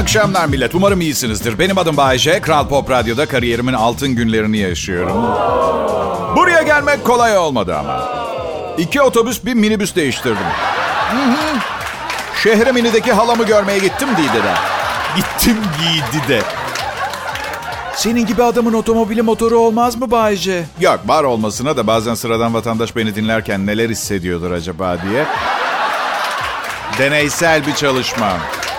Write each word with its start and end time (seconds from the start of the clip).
akşamlar 0.00 0.46
millet. 0.46 0.74
Umarım 0.74 1.00
iyisinizdir. 1.00 1.58
Benim 1.58 1.78
adım 1.78 1.96
Bayece. 1.96 2.40
Kral 2.40 2.68
Pop 2.68 2.90
Radyo'da 2.90 3.26
kariyerimin 3.26 3.72
altın 3.72 4.08
günlerini 4.08 4.58
yaşıyorum. 4.58 5.16
Buraya 6.36 6.62
gelmek 6.62 7.04
kolay 7.04 7.38
olmadı 7.38 7.76
ama. 7.76 8.08
İki 8.78 9.02
otobüs 9.02 9.44
bir 9.44 9.54
minibüs 9.54 9.96
değiştirdim. 9.96 10.46
Şehre 12.42 12.72
minideki 12.72 13.12
halamı 13.12 13.46
görmeye 13.46 13.78
gittim 13.78 14.08
Dide'de. 14.16 14.52
Gittim 15.16 15.56
giydi 15.78 16.28
de. 16.28 16.42
Senin 17.94 18.26
gibi 18.26 18.42
adamın 18.42 18.72
otomobili 18.72 19.22
motoru 19.22 19.58
olmaz 19.58 19.96
mı 19.96 20.10
Bayce? 20.10 20.64
Yok 20.80 21.00
var 21.06 21.24
olmasına 21.24 21.76
da 21.76 21.86
bazen 21.86 22.14
sıradan 22.14 22.54
vatandaş 22.54 22.96
beni 22.96 23.14
dinlerken 23.14 23.66
neler 23.66 23.90
hissediyordur 23.90 24.50
acaba 24.50 24.96
diye. 25.10 25.24
Deneysel 26.98 27.66
bir 27.66 27.74
çalışma. 27.74 28.32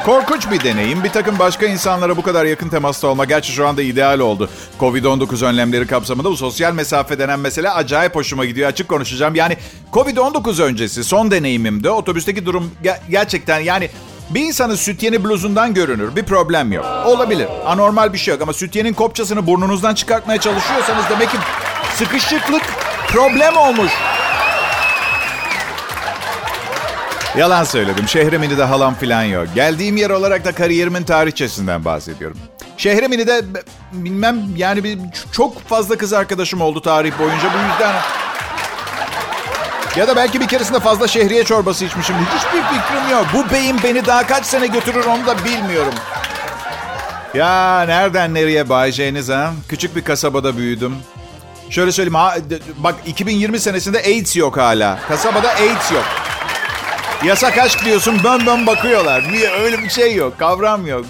Korkunç 0.05 0.51
bir 0.51 0.63
deneyim. 0.63 1.03
Bir 1.03 1.09
takım 1.09 1.39
başka 1.39 1.65
insanlara 1.65 2.17
bu 2.17 2.21
kadar 2.21 2.45
yakın 2.45 2.69
temasta 2.69 3.07
olma. 3.07 3.25
Gerçi 3.25 3.51
şu 3.51 3.67
anda 3.67 3.81
ideal 3.81 4.19
oldu. 4.19 4.49
Covid-19 4.79 5.45
önlemleri 5.45 5.87
kapsamında 5.87 6.29
bu 6.29 6.37
sosyal 6.37 6.73
mesafe 6.73 7.19
denen 7.19 7.39
mesele 7.39 7.69
acayip 7.69 8.15
hoşuma 8.15 8.45
gidiyor. 8.45 8.69
Açık 8.69 8.87
konuşacağım. 8.89 9.35
Yani 9.35 9.57
Covid-19 9.93 10.63
öncesi 10.63 11.03
son 11.03 11.31
deneyimimde 11.31 11.89
otobüsteki 11.89 12.45
durum 12.45 12.71
ge- 12.83 12.99
gerçekten 13.09 13.59
yani 13.59 13.89
bir 14.29 14.41
insanın 14.41 14.75
sütyeni 14.75 15.23
bluzundan 15.23 15.73
görünür. 15.73 16.15
Bir 16.15 16.23
problem 16.23 16.71
yok. 16.71 16.85
Olabilir. 17.05 17.47
Anormal 17.65 18.13
bir 18.13 18.17
şey 18.17 18.33
yok. 18.33 18.41
Ama 18.41 18.53
sütyenin 18.53 18.93
kopçasını 18.93 19.47
burnunuzdan 19.47 19.93
çıkartmaya 19.95 20.39
çalışıyorsanız 20.39 21.05
demek 21.09 21.31
ki 21.31 21.37
sıkışıklık 21.95 22.63
problem 23.07 23.57
olmuş. 23.57 23.91
Yalan 27.37 27.63
söyledim. 27.63 28.07
Şehremini'de 28.07 28.63
halam 28.63 28.93
falan 28.93 29.23
yok. 29.23 29.47
Geldiğim 29.55 29.97
yer 29.97 30.09
olarak 30.09 30.45
da 30.45 30.51
kariyerimin 30.51 31.03
tarihçesinden 31.03 31.85
bahsediyorum. 31.85 32.37
Şehremini'de 32.77 33.41
bilmem 33.91 34.37
yani 34.55 34.83
bir, 34.83 34.99
çok 35.31 35.67
fazla 35.67 35.97
kız 35.97 36.13
arkadaşım 36.13 36.61
oldu 36.61 36.81
tarih 36.81 37.19
boyunca. 37.19 37.43
Bu 37.53 37.71
yüzden... 37.71 37.95
Ya 39.95 40.07
da 40.07 40.15
belki 40.15 40.39
bir 40.41 40.47
keresinde 40.47 40.79
fazla 40.79 41.07
şehriye 41.07 41.43
çorbası 41.43 41.85
içmişim. 41.85 42.15
Hiçbir 42.15 42.61
fikrim 42.61 43.09
yok. 43.11 43.25
Bu 43.33 43.53
beyin 43.53 43.77
beni 43.83 44.05
daha 44.05 44.27
kaç 44.27 44.45
sene 44.45 44.67
götürür 44.67 45.05
onu 45.05 45.25
da 45.25 45.45
bilmiyorum. 45.45 45.93
Ya 47.33 47.81
nereden 47.87 48.33
nereye 48.33 48.69
Bay 48.69 48.91
ha? 49.27 49.53
Küçük 49.69 49.95
bir 49.95 50.03
kasabada 50.03 50.57
büyüdüm. 50.57 50.95
Şöyle 51.69 51.91
söyleyeyim. 51.91 52.15
Ha, 52.15 52.35
bak 52.77 52.95
2020 53.05 53.59
senesinde 53.59 53.97
AIDS 53.97 54.35
yok 54.35 54.57
hala. 54.57 54.99
Kasabada 55.07 55.49
AIDS 55.49 55.91
yok. 55.91 56.05
Yasak 57.25 57.57
aşk 57.57 57.85
diyorsun 57.85 58.23
bön 58.23 58.45
bön 58.45 58.67
bakıyorlar. 58.67 59.23
Öyle 59.63 59.83
bir 59.83 59.89
şey 59.89 60.15
yok 60.15 60.39
kavram 60.39 60.87
yok. 60.87 61.05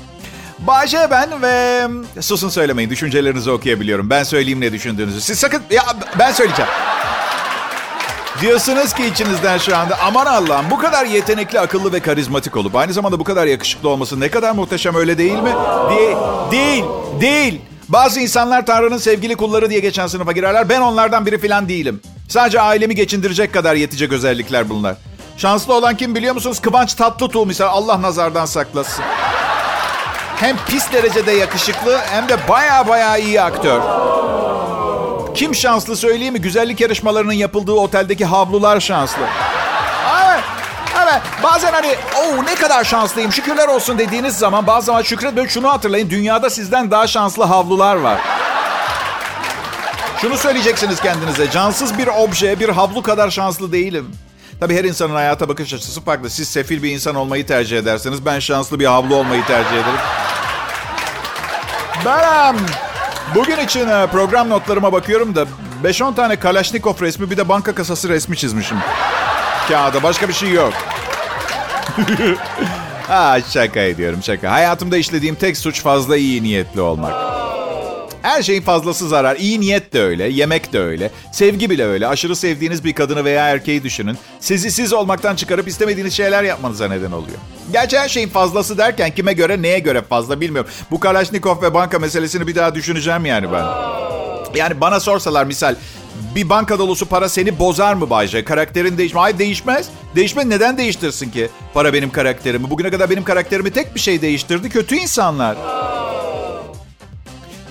Bahçe 0.59 1.08
ben 1.12 1.42
ve 1.42 1.88
susun 2.22 2.50
söylemeyin 2.50 2.90
düşüncelerinizi 2.90 3.52
okuyabiliyorum. 3.52 4.09
Ben 4.09 4.23
söyleyeyim 4.23 4.62
ne 4.62 4.72
düşündüğünüzü. 4.72 5.22
Siz 5.22 5.40
sakın 5.40 5.62
ya 5.72 5.84
ben 6.20 6.31
söyleyeceğim. 6.31 6.72
Diyorsunuz 8.42 8.94
ki 8.94 9.06
içinizden 9.06 9.58
şu 9.58 9.78
anda 9.78 10.00
aman 10.00 10.26
Allah'ım 10.26 10.66
bu 10.72 10.78
kadar 10.78 11.06
yetenekli, 11.06 11.59
akıllı 11.59 11.94
ve 11.94 12.00
karizmatik 12.00 12.58
olup 12.58 12.75
aynı 12.75 12.94
zamanda 12.94 13.20
bu 13.20 13.23
kadar 13.23 13.46
yakışıklı 13.46 13.90
olması 13.90 14.20
ne 14.20 14.30
kadar 14.30 14.52
muhteşem 14.52 14.96
öyle 14.96 15.18
değil 15.18 15.40
mi? 15.40 15.53
Değil, 15.90 16.18
değil, 16.52 16.84
değil. 17.22 17.62
Bazı 17.90 18.20
insanlar 18.20 18.66
Tanrı'nın 18.66 18.98
sevgili 18.98 19.36
kulları 19.36 19.70
diye 19.70 19.80
geçen 19.80 20.08
sınıfa 20.08 20.31
girerler. 20.31 20.70
Ben 20.70 20.81
onlardan 20.81 21.25
biri 21.25 21.38
falan 21.38 21.70
değilim. 21.70 22.02
Sadece 22.30 22.62
ailemi 22.62 22.96
geçindirecek 22.96 23.53
kadar 23.53 23.75
yetecek 23.75 24.12
özellikler 24.12 24.70
bunlar. 24.70 24.96
Şanslı 25.38 25.74
olan 25.74 25.98
kim 25.98 26.16
biliyor 26.16 26.34
musunuz? 26.34 26.60
Kıvanç 26.60 26.94
Tatlıtuğ 26.94 27.46
misal. 27.46 27.68
Allah 27.68 28.02
nazardan 28.02 28.46
saklasın. 28.46 29.04
Hem 30.36 30.58
pis 30.68 30.92
derecede 30.94 31.32
yakışıklı 31.32 31.98
hem 32.12 32.30
de 32.30 32.38
baya 32.50 32.88
baya 32.88 33.18
iyi 33.18 33.42
aktör. 33.42 33.82
Kim 35.36 35.56
şanslı 35.56 35.96
söyleyeyim 35.96 36.34
mi? 36.34 36.42
Güzellik 36.42 36.81
yarışmalarının 36.81 37.34
yapıldığı 37.34 37.72
oteldeki 37.72 38.25
havlular 38.25 38.80
şanslı. 38.80 39.22
Evet. 40.25 40.44
Evet. 41.03 41.22
Bazen 41.44 41.74
hani 41.74 41.96
o 42.19 42.46
ne 42.46 42.56
kadar 42.56 42.84
şanslıyım 42.84 43.31
şükürler 43.31 43.68
olsun 43.68 43.98
dediğiniz 43.98 44.38
zaman 44.38 44.68
bazı 44.68 44.86
zaman 44.86 45.02
şükret 45.02 45.50
şunu 45.50 45.69
hatırlayın. 45.69 46.09
Dünyada 46.09 46.50
sizden 46.50 46.92
daha 46.92 47.08
şanslı 47.08 47.44
havlular 47.44 47.96
var. 47.96 48.19
Şunu 50.22 50.38
söyleyeceksiniz 50.38 51.02
kendinize. 51.02 51.52
Cansız 51.52 51.98
bir 51.98 52.08
obje, 52.08 52.59
bir 52.59 52.69
havlu 52.69 53.02
kadar 53.03 53.30
şanslı 53.30 53.72
değilim. 53.72 54.12
Tabii 54.62 54.76
her 54.76 54.84
insanın 54.84 55.14
hayata 55.14 55.50
bakış 55.50 55.74
açısı 55.74 56.02
farklı. 56.02 56.30
Siz 56.30 56.48
sefil 56.48 56.84
bir 56.84 56.92
insan 56.92 57.16
olmayı 57.16 57.46
tercih 57.46 57.78
ederseniz 57.78 58.26
ben 58.26 58.40
şanslı 58.40 58.80
bir 58.80 58.86
havlu 58.86 59.16
olmayı 59.16 59.46
tercih 59.46 59.72
ederim. 59.72 60.00
Ben 62.06 62.56
bugün 63.36 63.58
için 63.58 63.86
program 64.12 64.50
notlarıma 64.50 64.94
bakıyorum 64.94 65.36
da 65.36 65.46
5-10 65.84 66.16
tane 66.16 66.36
Kalashnikov 66.36 66.94
resmi 67.02 67.32
bir 67.32 67.38
de 67.38 67.50
banka 67.50 67.76
kasası 67.76 68.10
resmi 68.10 68.38
çizmişim. 68.38 68.78
Kağıda 69.68 70.04
başka 70.04 70.28
bir 70.28 70.34
şey 70.34 70.50
yok. 70.50 70.74
ha, 73.08 73.38
şaka 73.50 73.80
ediyorum 73.80 74.24
şaka. 74.24 74.52
Hayatımda 74.52 74.98
işlediğim 74.98 75.36
tek 75.36 75.58
suç 75.58 75.82
fazla 75.82 76.18
iyi 76.18 76.44
niyetli 76.44 76.82
olmak. 76.82 77.14
Her 78.22 78.44
şeyin 78.44 78.62
fazlası 78.62 79.09
zarar. 79.09 79.36
İyi 79.36 79.59
niyet 79.59 79.94
de 79.94 80.02
öyle, 80.02 80.28
yemek 80.28 80.74
de 80.74 80.80
öyle. 80.80 81.12
Sevgi 81.32 81.70
bile 81.70 81.86
öyle. 81.86 82.08
Aşırı 82.08 82.36
sevdiğiniz 82.36 82.84
bir 82.84 82.94
kadını 82.94 83.26
veya 83.26 83.50
erkeği 83.50 83.84
düşünün. 83.84 84.18
Sizi 84.40 84.72
siz 84.72 84.94
olmaktan 84.94 85.36
çıkarıp 85.36 85.68
istemediğiniz 85.68 86.14
şeyler 86.14 86.44
yapmanıza 86.44 86.88
neden 86.88 87.12
oluyor. 87.12 87.38
Gerçi 87.74 88.00
her 88.00 88.10
şeyin 88.10 88.30
fazlası 88.30 88.78
derken 88.78 89.12
kime 89.12 89.34
göre 89.34 89.62
neye 89.62 89.80
göre 89.80 90.02
fazla 90.02 90.42
bilmiyorum. 90.42 90.72
Bu 90.92 91.00
Kalashnikov 91.00 91.62
ve 91.62 91.74
banka 91.74 92.00
meselesini 92.00 92.48
bir 92.48 92.56
daha 92.56 92.76
düşüneceğim 92.76 93.26
yani 93.26 93.52
ben. 93.52 93.66
Yani 94.56 94.81
bana 94.81 95.00
sorsalar 95.00 95.46
misal 95.46 95.76
bir 96.36 96.50
banka 96.50 96.80
dolusu 96.80 97.06
para 97.06 97.30
seni 97.30 97.60
bozar 97.60 97.94
mı 97.94 98.10
Bayce? 98.10 98.44
Karakterin 98.44 98.98
değişmez. 98.98 99.22
Hayır 99.24 99.38
değişmez. 99.38 99.88
Değişme 100.16 100.50
neden 100.50 100.78
değiştirsin 100.78 101.31
ki? 101.31 101.50
Para 101.74 101.94
benim 101.94 102.12
karakterimi. 102.12 102.70
Bugüne 102.70 102.90
kadar 102.90 103.10
benim 103.10 103.24
karakterimi 103.24 103.72
tek 103.72 103.96
bir 103.96 104.00
şey 104.00 104.22
değiştirdi. 104.22 104.70
Kötü 104.70 104.96
insanlar. 104.96 105.58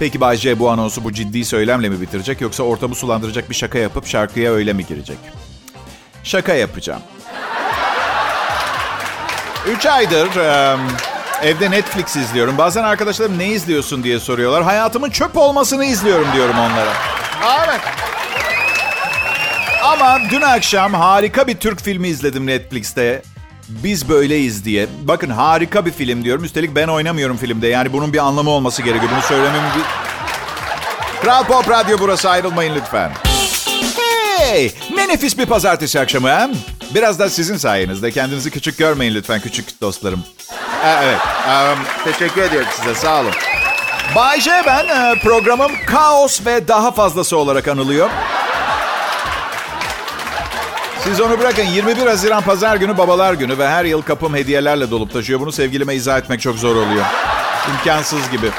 Peki 0.00 0.21
Bay 0.21 0.37
J 0.37 0.59
bu 0.59 0.71
anonsu 0.71 1.05
bu 1.05 1.12
ciddi 1.12 1.44
söylemle 1.44 1.88
mi 1.88 2.00
bitirecek 2.00 2.41
yoksa 2.41 2.62
ortamı 2.62 2.94
sulandıracak 2.94 3.50
bir 3.50 3.55
şaka 3.55 3.78
yapıp 3.78 4.06
şarkıya 4.06 4.53
öyle 4.53 4.72
mi 4.72 4.87
girecek? 4.87 5.19
Şaka 6.25 6.55
yapacağım. 6.55 7.03
Üç 9.69 9.87
aydır 9.87 10.27
um, 10.27 10.81
evde 11.43 11.71
Netflix 11.71 12.16
izliyorum. 12.16 12.59
Bazen 12.59 12.84
arkadaşlarım 12.84 13.39
ne 13.39 13.49
izliyorsun 13.49 14.03
diye 14.03 14.21
soruyorlar. 14.21 14.62
Hayatımın 14.62 15.10
çöp 15.10 15.37
olmasını 15.37 15.84
izliyorum 15.84 16.28
diyorum 16.34 16.59
onlara. 16.59 16.93
Evet. 17.65 17.81
Ama 19.83 20.19
dün 20.31 20.41
akşam 20.41 20.94
harika 20.94 21.47
bir 21.47 21.56
Türk 21.56 21.81
filmi 21.81 22.09
izledim 22.09 22.47
Netflix'te. 22.47 23.22
Biz 23.70 24.08
böyleyiz 24.08 24.64
diye. 24.64 24.86
Bakın 25.03 25.31
harika 25.31 25.86
bir 25.86 25.91
film 25.92 26.25
diyorum. 26.25 26.44
Üstelik 26.44 26.75
ben 26.75 26.88
oynamıyorum 26.88 27.36
filmde. 27.36 27.66
Yani 27.66 27.92
bunun 27.92 28.12
bir 28.12 28.19
anlamı 28.19 28.50
olması 28.50 28.82
gerekiyor. 28.82 29.12
Bunu 29.12 29.22
söylemem 29.22 29.62
bir... 29.76 29.84
Kral 31.22 31.44
Pop 31.44 31.70
Radyo 31.70 31.98
burası 32.00 32.30
ayrılmayın 32.30 32.75
lütfen. 32.75 33.12
Hey! 33.97 34.72
Ne 34.94 35.09
nefis 35.09 35.38
bir 35.38 35.47
pazartesi 35.47 36.00
akşamı 36.00 36.28
ha? 36.28 36.50
Biraz 36.94 37.19
da 37.19 37.30
sizin 37.30 37.56
sayenizde. 37.56 38.10
Kendinizi 38.10 38.50
küçük 38.50 38.78
görmeyin 38.78 39.14
lütfen 39.14 39.41
küçük 39.41 39.80
dostlarım. 39.80 40.25
evet. 40.84 41.19
Um, 41.48 41.78
teşekkür 42.04 42.42
ediyorum 42.42 42.69
size. 42.80 42.94
Sağ 42.94 43.20
olun. 43.20 43.32
Bay 44.14 44.41
J 44.41 44.50
ben. 44.66 44.84
E, 44.88 45.19
programım 45.19 45.72
Kaos 45.86 46.47
ve 46.47 46.69
daha 46.69 46.91
fazlası 46.92 47.36
olarak 47.36 47.69
anılıyor. 47.69 48.10
Siz 51.10 51.21
onu 51.21 51.38
bırakın 51.38 51.65
21 51.65 52.06
Haziran 52.06 52.43
Pazar 52.43 52.76
günü 52.76 52.98
babalar 52.98 53.34
günü 53.34 53.59
ve 53.59 53.69
her 53.69 53.84
yıl 53.84 54.03
kapım 54.03 54.34
hediyelerle 54.34 54.91
dolup 54.91 55.12
taşıyor. 55.12 55.41
Bunu 55.41 55.53
sevgilime 55.53 55.94
izah 55.94 56.19
etmek 56.19 56.41
çok 56.41 56.56
zor 56.56 56.76
oluyor. 56.76 57.04
İmkansız 57.71 58.30
gibi. 58.30 58.51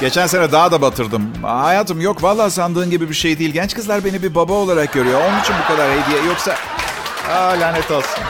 Geçen 0.00 0.26
sene 0.26 0.52
daha 0.52 0.72
da 0.72 0.82
batırdım. 0.82 1.32
Hayatım 1.42 2.00
yok 2.00 2.22
vallahi 2.22 2.50
sandığın 2.50 2.90
gibi 2.90 3.08
bir 3.08 3.14
şey 3.14 3.38
değil. 3.38 3.52
Genç 3.52 3.74
kızlar 3.74 4.04
beni 4.04 4.22
bir 4.22 4.34
baba 4.34 4.52
olarak 4.52 4.92
görüyor. 4.92 5.20
Onun 5.30 5.40
için 5.40 5.54
bu 5.64 5.72
kadar 5.72 5.90
hediye. 5.90 6.24
Yoksa 6.26 6.56
Aa, 7.30 7.60
lanet 7.60 7.90
olsun. 7.90 8.24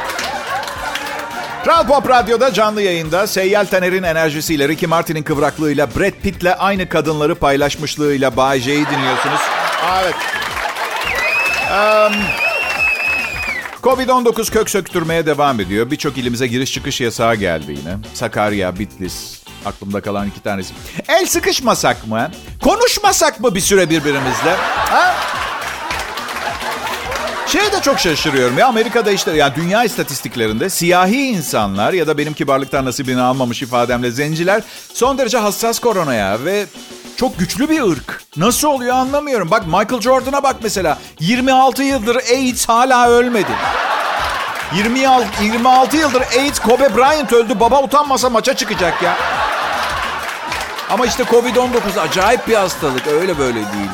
Kral 1.64 1.86
Pop 1.86 2.08
Radyo'da 2.08 2.52
canlı 2.52 2.82
yayında 2.82 3.26
Seyyal 3.26 3.64
Taner'in 3.64 4.02
enerjisiyle 4.02 4.68
Ricky 4.68 4.88
Martin'in 4.88 5.22
kıvraklığıyla 5.22 5.86
Brad 5.86 6.22
Pitt'le 6.22 6.58
aynı 6.58 6.88
kadınları 6.88 7.34
paylaşmışlığıyla 7.34 8.36
Bay 8.36 8.60
J'yi 8.60 8.86
dinliyorsunuz. 8.86 9.40
Evet. 10.02 10.14
Um, 11.70 12.12
Covid-19 13.82 14.52
kök 14.52 14.70
söktürmeye 14.70 15.26
devam 15.26 15.60
ediyor. 15.60 15.90
Birçok 15.90 16.18
ilimize 16.18 16.46
giriş 16.46 16.72
çıkış 16.72 17.00
yasağı 17.00 17.34
geldi 17.34 17.72
yine. 17.78 17.96
Sakarya, 18.14 18.78
Bitlis, 18.78 19.42
aklımda 19.66 20.00
kalan 20.00 20.28
iki 20.28 20.42
tanesi. 20.42 20.74
El 21.08 21.26
sıkışmasak 21.26 22.06
mı? 22.06 22.30
Konuşmasak 22.62 23.40
mı 23.40 23.54
bir 23.54 23.60
süre 23.60 23.90
birbirimizle? 23.90 24.54
Ha? 24.74 25.14
Şeye 27.46 27.72
de 27.72 27.80
çok 27.82 27.98
şaşırıyorum 27.98 28.58
ya 28.58 28.66
Amerika'da 28.66 29.10
işte 29.10 29.30
yani 29.32 29.54
dünya 29.56 29.84
istatistiklerinde 29.84 30.70
siyahi 30.70 31.16
insanlar 31.26 31.92
ya 31.92 32.06
da 32.06 32.18
benim 32.18 32.34
kibarlıktan 32.34 32.84
nasibini 32.84 33.20
almamış 33.20 33.62
ifademle 33.62 34.10
zenciler 34.10 34.62
son 34.94 35.18
derece 35.18 35.38
hassas 35.38 35.78
koronaya 35.78 36.44
ve 36.44 36.66
çok 37.16 37.38
güçlü 37.38 37.68
bir 37.70 37.82
ırk. 37.82 38.20
Nasıl 38.36 38.68
oluyor 38.68 38.96
anlamıyorum. 38.96 39.50
Bak 39.50 39.66
Michael 39.66 40.00
Jordan'a 40.00 40.42
bak 40.42 40.56
mesela. 40.62 40.98
26 41.20 41.82
yıldır 41.82 42.16
AIDS 42.16 42.68
hala 42.68 43.08
ölmedi. 43.08 43.52
26, 44.76 45.44
26 45.44 45.96
yıldır 45.96 46.22
AIDS 46.38 46.58
Kobe 46.58 46.96
Bryant 46.96 47.32
öldü. 47.32 47.60
Baba 47.60 47.82
utanmasa 47.82 48.30
maça 48.30 48.56
çıkacak 48.56 49.02
ya. 49.02 49.16
Ama 50.90 51.06
işte 51.06 51.22
Covid-19 51.22 52.00
acayip 52.00 52.48
bir 52.48 52.54
hastalık. 52.54 53.06
Öyle 53.06 53.38
böyle 53.38 53.54
değil. 53.54 53.90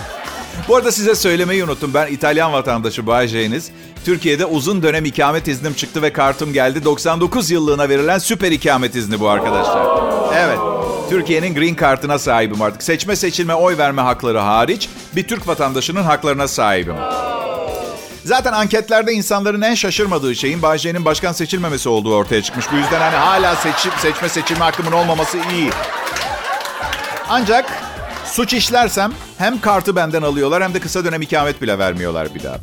Bu 0.69 0.77
arada 0.77 0.93
size 0.93 1.15
söylemeyi 1.15 1.65
unuttum. 1.65 1.95
Ben 1.95 2.07
İtalyan 2.07 2.53
vatandaşı 2.53 3.07
Bay 3.07 3.29
J'niz. 3.29 3.71
Türkiye'de 4.05 4.47
uzun 4.47 4.83
dönem 4.83 5.05
ikamet 5.05 5.49
iznim 5.49 5.75
çıktı 5.75 6.03
ve 6.03 6.13
kartım 6.13 6.53
geldi. 6.53 6.85
99 6.85 7.51
yıllığına 7.51 7.89
verilen 7.89 8.19
süper 8.19 8.53
ikamet 8.53 8.95
izni 8.95 9.21
bu 9.21 9.29
arkadaşlar. 9.29 9.87
Evet. 10.35 10.80
Türkiye'nin 11.11 11.55
green 11.55 11.75
kartına 11.75 12.19
sahibim 12.19 12.63
artık. 12.63 12.83
Seçme 12.83 13.17
seçilme 13.17 13.55
oy 13.55 13.79
verme 13.79 14.03
hakları 14.03 14.39
hariç 14.39 14.89
bir 15.17 15.29
Türk 15.29 15.49
vatandaşının 15.49 16.03
haklarına 16.03 16.49
sahibim. 16.49 16.95
Zaten 18.25 18.53
anketlerde 18.53 19.13
insanların 19.13 19.61
en 19.61 19.75
şaşırmadığı 19.75 20.35
şeyin 20.35 20.63
Bay 20.63 20.79
J'nin 20.79 21.05
başkan 21.05 21.33
seçilmemesi 21.33 21.89
olduğu 21.89 22.15
ortaya 22.15 22.43
çıkmış. 22.43 22.73
Bu 22.73 22.77
yüzden 22.77 23.01
hani 23.01 23.17
hala 23.17 23.57
seçip 23.57 23.93
seçme 23.99 24.29
seçilme 24.29 24.65
hakkımın 24.65 24.93
olmaması 24.93 25.39
iyi. 25.53 25.71
Ancak 27.29 27.73
suç 28.25 28.53
işlersem 28.53 29.13
hem 29.39 29.61
kartı 29.61 29.97
benden 29.97 30.23
alıyorlar 30.23 30.63
hem 30.63 30.75
de 30.75 30.81
kısa 30.81 31.05
dönem 31.05 31.23
ikamet 31.23 31.63
bile 31.63 31.79
vermiyorlar 31.79 32.35
bir 32.35 32.43
daha. 32.43 32.57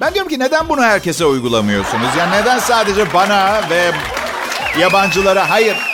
Ben 0.00 0.14
diyorum 0.14 0.30
ki 0.30 0.38
neden 0.38 0.68
bunu 0.68 0.82
herkese 0.82 1.24
uygulamıyorsunuz? 1.24 2.08
Yani 2.18 2.32
neden 2.32 2.58
sadece 2.58 3.14
bana 3.14 3.60
ve 3.70 3.90
yabancılara 4.78 5.50
hayır 5.50 5.91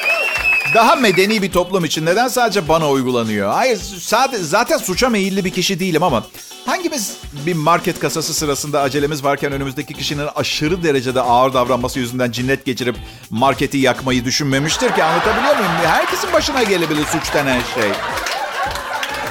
daha 0.75 0.97
medeni 0.97 1.43
bir 1.43 1.53
toplum 1.53 1.85
için 1.85 2.07
neden 2.07 2.29
sadece 2.29 2.69
bana 2.69 2.91
uygulanıyor? 2.91 3.53
Hayır 3.53 3.79
sadece, 4.01 4.43
zaten 4.45 4.79
suça 4.79 5.09
meyilli 5.09 5.45
bir 5.45 5.51
kişi 5.51 5.81
değilim 5.81 6.03
ama 6.03 6.25
hangimiz 6.67 7.17
bir 7.47 7.55
market 7.55 8.01
kasası 8.01 8.35
sırasında 8.35 8.81
acelemiz 8.81 9.25
varken 9.25 9.53
önümüzdeki 9.53 9.95
kişinin 9.95 10.27
aşırı 10.37 10.83
derecede 10.83 11.21
ağır 11.21 11.55
davranması 11.55 11.99
yüzünden 11.99 12.31
cinnet 12.31 12.65
geçirip 12.65 12.97
marketi 13.31 13.79
yakmayı 13.79 14.25
düşünmemiştir 14.25 14.95
ki 14.95 15.05
anlatabiliyor 15.05 15.57
muyum? 15.57 15.73
Herkesin 15.87 16.33
başına 16.33 16.63
gelebilir 16.63 17.07
suç 17.07 17.35
denen 17.35 17.61
şey. 17.75 17.91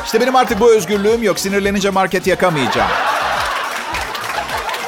İşte 0.06 0.22
benim 0.22 0.36
artık 0.36 0.60
bu 0.60 0.76
özgürlüğüm 0.76 1.24
yok. 1.24 1.40
Sinirlenince 1.40 1.90
market 1.90 2.28
yakamayacağım. 2.28 2.92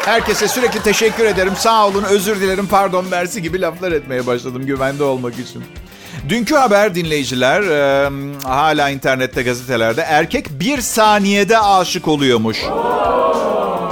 Herkese 0.05 0.47
sürekli 0.47 0.83
teşekkür 0.83 1.25
ederim, 1.25 1.53
sağ 1.57 1.87
olun, 1.87 2.03
özür 2.03 2.41
dilerim, 2.41 2.67
pardon, 2.67 3.05
mersi 3.05 3.41
gibi 3.41 3.61
laflar 3.61 3.91
etmeye 3.91 4.27
başladım 4.27 4.65
güvende 4.65 5.03
olmak 5.03 5.33
için. 5.33 5.63
Dünkü 6.29 6.55
haber 6.55 6.95
dinleyiciler 6.95 7.61
e, 7.61 8.09
hala 8.43 8.89
internette 8.89 9.43
gazetelerde 9.43 10.01
erkek 10.01 10.49
bir 10.49 10.81
saniyede 10.81 11.59
aşık 11.59 12.07
oluyormuş. 12.07 12.57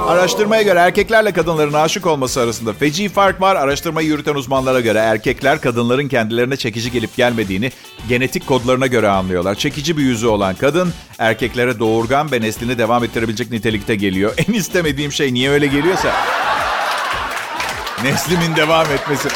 Araştırmaya 0.08 0.62
göre 0.62 0.78
erkeklerle 0.78 1.32
kadınların 1.32 1.72
aşık 1.72 2.06
olması 2.06 2.40
arasında 2.40 2.72
feci 2.72 3.08
fark 3.08 3.40
var. 3.40 3.56
Araştırmayı 3.56 4.08
yürüten 4.08 4.34
uzmanlara 4.34 4.80
göre 4.80 4.98
erkekler 4.98 5.60
kadınların 5.60 6.08
kendilerine 6.08 6.56
çekici 6.56 6.90
gelip 6.90 7.16
gelmediğini 7.16 7.72
genetik 8.08 8.46
kodlarına 8.46 8.86
göre 8.86 9.08
anlıyorlar. 9.08 9.54
Çekici 9.54 9.96
bir 9.96 10.02
yüzü 10.02 10.26
olan 10.26 10.54
kadın 10.54 10.92
erkeklere 11.18 11.78
doğurgan 11.78 12.32
ve 12.32 12.40
neslini 12.40 12.78
devam 12.78 13.04
ettirebilecek 13.04 13.50
nitelikte 13.50 13.96
geliyor. 13.96 14.34
En 14.48 14.52
istemediğim 14.52 15.12
şey 15.12 15.34
niye 15.34 15.50
öyle 15.50 15.66
geliyorsa 15.66 16.12
neslimin 18.04 18.56
devam 18.56 18.86
etmesi. 18.86 19.28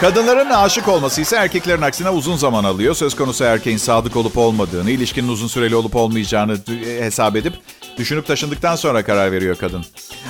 Kadınların 0.00 0.50
aşık 0.50 0.88
olması 0.88 1.20
ise 1.20 1.36
erkeklerin 1.36 1.82
aksine 1.82 2.10
uzun 2.10 2.36
zaman 2.36 2.64
alıyor. 2.64 2.94
Söz 2.94 3.16
konusu 3.16 3.44
erkeğin 3.44 3.76
sadık 3.76 4.16
olup 4.16 4.38
olmadığını, 4.38 4.90
ilişkinin 4.90 5.28
uzun 5.28 5.46
süreli 5.46 5.76
olup 5.76 5.96
olmayacağını 5.96 6.58
hesap 7.00 7.36
edip 7.36 7.54
düşünüp 7.98 8.26
taşındıktan 8.26 8.76
sonra 8.76 9.04
karar 9.04 9.32
veriyor 9.32 9.56
kadın. 9.56 9.84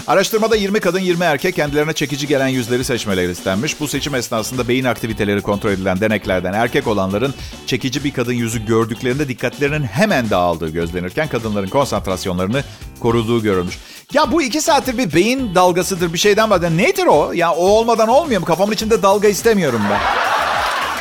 Araştırmada 0.06 0.56
20 0.56 0.80
kadın 0.80 0.98
20 0.98 1.24
erkek 1.24 1.56
kendilerine 1.56 1.92
çekici 1.92 2.26
gelen 2.26 2.48
yüzleri 2.48 2.84
seçmeleri 2.84 3.32
istenmiş. 3.32 3.80
Bu 3.80 3.88
seçim 3.88 4.14
esnasında 4.14 4.68
beyin 4.68 4.84
aktiviteleri 4.84 5.42
kontrol 5.42 5.70
edilen 5.70 6.00
deneklerden 6.00 6.52
erkek 6.52 6.86
olanların 6.86 7.34
çekici 7.66 8.04
bir 8.04 8.12
kadın 8.12 8.32
yüzü 8.32 8.66
gördüklerinde 8.66 9.28
dikkatlerinin 9.28 9.84
hemen 9.86 10.30
dağıldığı 10.30 10.68
gözlenirken 10.68 11.28
kadınların 11.28 11.68
konsantrasyonlarını 11.68 12.64
koruduğu 13.00 13.42
görülmüş. 13.42 13.78
Ya 14.12 14.32
bu 14.32 14.42
iki 14.42 14.60
saattir 14.60 14.98
bir 14.98 15.14
beyin 15.14 15.54
dalgasıdır 15.54 16.12
bir 16.12 16.18
şeyden 16.18 16.50
bahsediyor. 16.50 16.78
Nedir 16.78 17.06
o? 17.06 17.32
Ya 17.32 17.52
o 17.52 17.66
olmadan 17.66 18.08
olmuyor 18.08 18.40
mu? 18.40 18.46
Kafamın 18.46 18.72
içinde 18.72 19.02
dalga 19.02 19.28
istemiyorum 19.28 19.80
ben. 19.90 20.00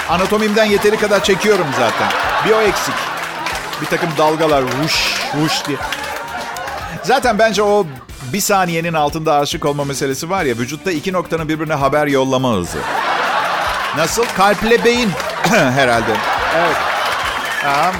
Anatomimden 0.09 0.65
yeteri 0.65 0.97
kadar 0.97 1.23
çekiyorum 1.23 1.67
zaten. 1.79 2.11
Bir 2.45 2.51
o 2.51 2.61
eksik. 2.61 2.95
Bir 3.81 3.85
takım 3.85 4.09
dalgalar 4.17 4.61
vuş 4.61 5.21
vuş 5.35 5.67
diye. 5.67 5.77
Zaten 7.05 7.39
bence 7.39 7.63
o 7.63 7.85
bir 8.33 8.39
saniyenin 8.39 8.93
altında 8.93 9.35
aşık 9.35 9.65
olma 9.65 9.83
meselesi 9.83 10.29
var 10.29 10.43
ya 10.45 10.57
vücutta 10.57 10.91
iki 10.91 11.13
noktanın 11.13 11.49
birbirine 11.49 11.73
haber 11.73 12.07
yollama 12.07 12.53
hızı. 12.53 12.77
Nasıl? 13.97 14.25
Kalple 14.37 14.85
beyin 14.85 15.09
herhalde. 15.49 16.11
Evet. 16.57 16.75
Tamam. 17.61 17.93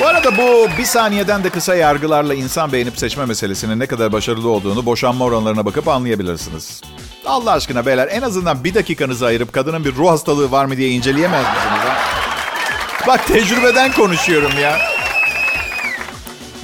Bu 0.00 0.06
arada 0.06 0.36
bu 0.36 0.68
bir 0.78 0.84
saniyeden 0.84 1.44
de 1.44 1.50
kısa 1.50 1.74
yargılarla 1.74 2.34
insan 2.34 2.72
beğenip 2.72 2.98
seçme 2.98 3.24
meselesinin 3.26 3.78
ne 3.78 3.86
kadar 3.86 4.12
başarılı 4.12 4.48
olduğunu 4.48 4.86
boşanma 4.86 5.24
oranlarına 5.24 5.66
bakıp 5.66 5.88
anlayabilirsiniz. 5.88 6.80
Allah 7.26 7.52
aşkına 7.52 7.86
beyler 7.86 8.08
en 8.10 8.22
azından 8.22 8.64
bir 8.64 8.74
dakikanızı 8.74 9.26
ayırıp 9.26 9.52
kadının 9.52 9.84
bir 9.84 9.94
ruh 9.94 10.10
hastalığı 10.10 10.50
var 10.50 10.64
mı 10.64 10.76
diye 10.76 10.88
inceleyemez 10.88 11.44
misiniz? 11.44 11.80
Ha? 11.84 11.96
Bak 13.06 13.26
tecrübeden 13.26 13.92
konuşuyorum 13.92 14.52
ya. 14.62 14.78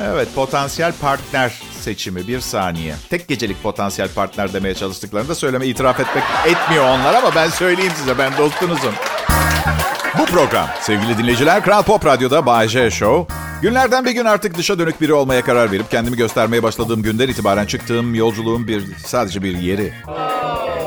Evet 0.05 0.29
potansiyel 0.35 0.93
partner 1.01 1.53
seçimi 1.81 2.29
bir 2.29 2.41
saniye. 2.41 2.95
Tek 3.11 3.29
gecelik 3.29 3.63
potansiyel 3.63 4.09
partner 4.15 4.53
demeye 4.53 4.75
çalıştıklarını 4.75 5.29
da 5.29 5.35
söyleme 5.35 5.67
itiraf 5.67 6.01
etmek 6.01 6.25
etmiyor 6.47 6.85
onlar 6.85 7.15
ama 7.15 7.35
ben 7.35 7.49
söyleyeyim 7.49 7.93
size 7.97 8.19
ben 8.19 8.37
dostunuzum. 8.39 8.95
Bu 10.19 10.25
program 10.25 10.67
sevgili 10.81 11.19
dinleyiciler 11.19 11.63
Kral 11.63 11.83
Pop 11.83 12.07
Radyo'da 12.07 12.47
Bay 12.47 12.69
J 12.69 12.91
Show. 12.91 13.35
Günlerden 13.63 14.05
bir 14.05 14.11
gün 14.11 14.25
artık 14.25 14.59
dışa 14.59 14.79
dönük 14.79 15.01
biri 15.01 15.13
olmaya 15.13 15.43
karar 15.43 15.73
verip 15.73 15.91
kendimi 15.91 16.17
göstermeye 16.17 16.63
başladığım 16.63 17.03
günden 17.03 17.29
itibaren 17.29 17.67
çıktığım 17.67 18.15
yolculuğun 18.15 18.69
bir 18.69 18.85
sadece 19.07 19.43
bir 19.43 19.59
yeri. 19.59 19.93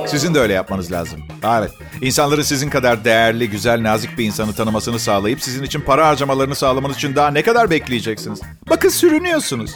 Sizin 0.08 0.34
de 0.34 0.40
öyle 0.40 0.54
yapmanız 0.54 0.92
lazım. 0.92 1.20
Evet. 1.44 1.72
İnsanları 2.02 2.44
sizin 2.44 2.70
kadar 2.70 3.04
değerli, 3.06 3.50
güzel, 3.50 3.84
nazik 3.84 4.18
bir 4.18 4.26
insanı 4.26 4.54
tanımasını 4.54 5.00
sağlayıp 5.00 5.42
sizin 5.42 5.64
için 5.64 5.82
para 5.82 6.08
harcamalarını 6.08 6.56
sağlamanız 6.56 6.96
için 6.96 7.16
daha 7.16 7.32
ne 7.32 7.42
kadar 7.44 7.70
bekleyeceksiniz? 7.70 8.42
Bakın 8.70 8.90
sürünüyorsunuz. 8.90 9.72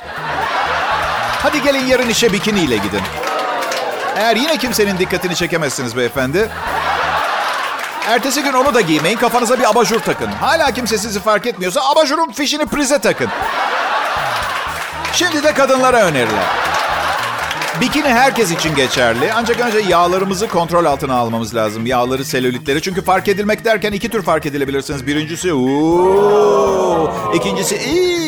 Hadi 1.43 1.63
gelin 1.63 1.85
yarın 1.85 2.09
işe 2.09 2.33
bikiniyle 2.33 2.77
gidin. 2.77 3.01
Eğer 4.17 4.35
yine 4.35 4.57
kimsenin 4.57 4.97
dikkatini 4.97 5.35
çekemezsiniz 5.35 5.97
beyefendi. 5.97 6.49
Ertesi 8.07 8.43
gün 8.43 8.53
onu 8.53 8.73
da 8.73 8.81
giymeyin. 8.81 9.17
Kafanıza 9.17 9.59
bir 9.59 9.69
abajur 9.69 9.99
takın. 9.99 10.27
Hala 10.27 10.71
kimse 10.71 10.97
sizi 10.97 11.19
fark 11.19 11.45
etmiyorsa 11.45 11.81
abajurun 11.81 12.31
fişini 12.31 12.65
prize 12.65 12.99
takın. 12.99 13.29
Şimdi 15.13 15.43
de 15.43 15.53
kadınlara 15.53 16.01
öneriler. 16.05 16.60
Bikini 17.81 18.07
herkes 18.07 18.51
için 18.51 18.75
geçerli. 18.75 19.33
Ancak 19.33 19.59
önce 19.59 19.79
yağlarımızı 19.89 20.47
kontrol 20.47 20.85
altına 20.85 21.15
almamız 21.15 21.55
lazım. 21.55 21.85
Yağları, 21.85 22.25
selülitleri. 22.25 22.81
Çünkü 22.81 23.01
fark 23.01 23.27
edilmek 23.27 23.65
derken 23.65 23.91
iki 23.91 24.09
tür 24.09 24.21
fark 24.21 24.45
edilebilirsiniz. 24.45 25.07
Birincisi 25.07 25.53
uuu. 25.53 27.11
İkincisi 27.35 27.77
iyi. 27.77 28.21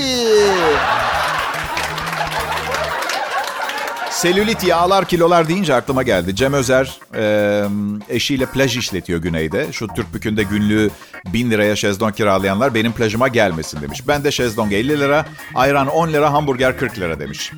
Selülit 4.24 4.64
yağlar 4.64 5.06
kilolar 5.06 5.48
deyince 5.48 5.76
aklıma 5.76 6.04
geldi. 6.04 6.36
Cem 6.36 6.54
Özer 6.54 7.00
e, 7.16 7.66
eşiyle 8.10 8.46
plaj 8.46 8.78
işletiyor 8.78 9.20
güneyde. 9.20 9.68
Şu 9.72 9.88
Türk 9.88 10.14
bükünde 10.14 10.44
günlüğü 10.44 10.90
bin 11.26 11.52
liraya 11.52 11.76
şezlong 11.76 12.16
kiralayanlar 12.16 12.74
benim 12.74 12.92
plajıma 12.92 13.28
gelmesin 13.28 13.82
demiş. 13.82 14.08
Ben 14.08 14.24
de 14.24 14.32
şezlong 14.32 14.74
50 14.74 15.00
lira, 15.00 15.26
ayran 15.56 15.88
10 15.88 16.14
lira, 16.14 16.34
hamburger 16.34 16.78
40 16.78 17.00
lira 17.00 17.20
demiş. 17.20 17.52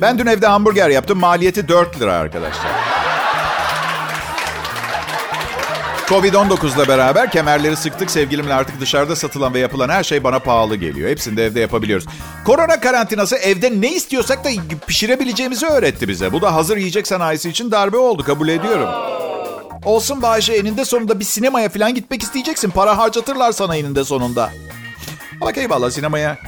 Ben 0.00 0.18
dün 0.18 0.26
evde 0.26 0.46
hamburger 0.46 0.90
yaptım. 0.90 1.18
Maliyeti 1.18 1.68
4 1.68 2.00
lira 2.00 2.14
arkadaşlar. 2.14 2.93
Covid-19 6.08 6.76
ile 6.76 6.88
beraber 6.88 7.30
kemerleri 7.30 7.76
sıktık. 7.76 8.10
Sevgilimle 8.10 8.54
artık 8.54 8.80
dışarıda 8.80 9.16
satılan 9.16 9.54
ve 9.54 9.58
yapılan 9.58 9.88
her 9.88 10.04
şey 10.04 10.24
bana 10.24 10.38
pahalı 10.38 10.76
geliyor. 10.76 11.10
Hepsini 11.10 11.36
de 11.36 11.44
evde 11.44 11.60
yapabiliyoruz. 11.60 12.06
Korona 12.44 12.80
karantinası 12.80 13.36
evde 13.36 13.80
ne 13.80 13.92
istiyorsak 13.92 14.44
da 14.44 14.48
pişirebileceğimizi 14.86 15.66
öğretti 15.66 16.08
bize. 16.08 16.32
Bu 16.32 16.42
da 16.42 16.54
hazır 16.54 16.76
yiyecek 16.76 17.06
sanayisi 17.06 17.50
için 17.50 17.70
darbe 17.70 17.96
oldu 17.96 18.24
kabul 18.24 18.48
ediyorum. 18.48 18.88
Olsun 19.84 20.22
Bayşe 20.22 20.52
eninde 20.52 20.84
sonunda 20.84 21.20
bir 21.20 21.24
sinemaya 21.24 21.68
falan 21.68 21.94
gitmek 21.94 22.22
isteyeceksin. 22.22 22.70
Para 22.70 22.98
harcatırlar 22.98 23.52
sana 23.52 23.76
eninde 23.76 24.04
sonunda. 24.04 24.50
Ama 25.40 25.52
eyvallah 25.52 25.90
sinemaya 25.90 26.38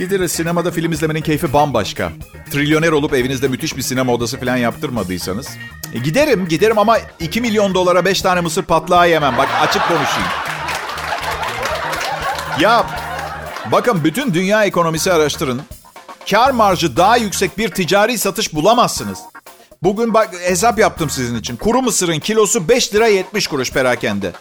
gideriz. 0.00 0.32
Sinemada 0.32 0.70
film 0.70 0.92
izlemenin 0.92 1.20
keyfi 1.20 1.52
bambaşka. 1.52 2.12
trilyoner 2.50 2.92
olup 2.92 3.14
evinizde 3.14 3.48
müthiş 3.48 3.76
bir 3.76 3.82
sinema 3.82 4.12
odası 4.12 4.40
falan 4.40 4.56
yaptırmadıysanız. 4.56 5.48
E 5.94 5.98
giderim, 5.98 6.48
giderim 6.48 6.78
ama 6.78 6.98
2 7.20 7.40
milyon 7.40 7.74
dolara 7.74 8.04
5 8.04 8.22
tane 8.22 8.40
mısır 8.40 8.62
patlağı 8.62 9.10
yemem. 9.10 9.38
Bak 9.38 9.48
açık 9.60 9.82
konuşayım. 9.88 10.28
Ya 12.60 12.86
bakın 13.72 14.04
bütün 14.04 14.34
dünya 14.34 14.64
ekonomisi 14.64 15.12
araştırın. 15.12 15.62
Kar 16.30 16.50
marjı 16.50 16.96
daha 16.96 17.16
yüksek 17.16 17.58
bir 17.58 17.68
ticari 17.68 18.18
satış 18.18 18.54
bulamazsınız. 18.54 19.18
Bugün 19.82 20.14
bak 20.14 20.30
hesap 20.48 20.78
yaptım 20.78 21.10
sizin 21.10 21.36
için. 21.36 21.56
Kuru 21.56 21.82
mısırın 21.82 22.18
kilosu 22.18 22.68
5 22.68 22.94
lira 22.94 23.06
70 23.06 23.46
kuruş 23.46 23.72
perakende. 23.72 24.32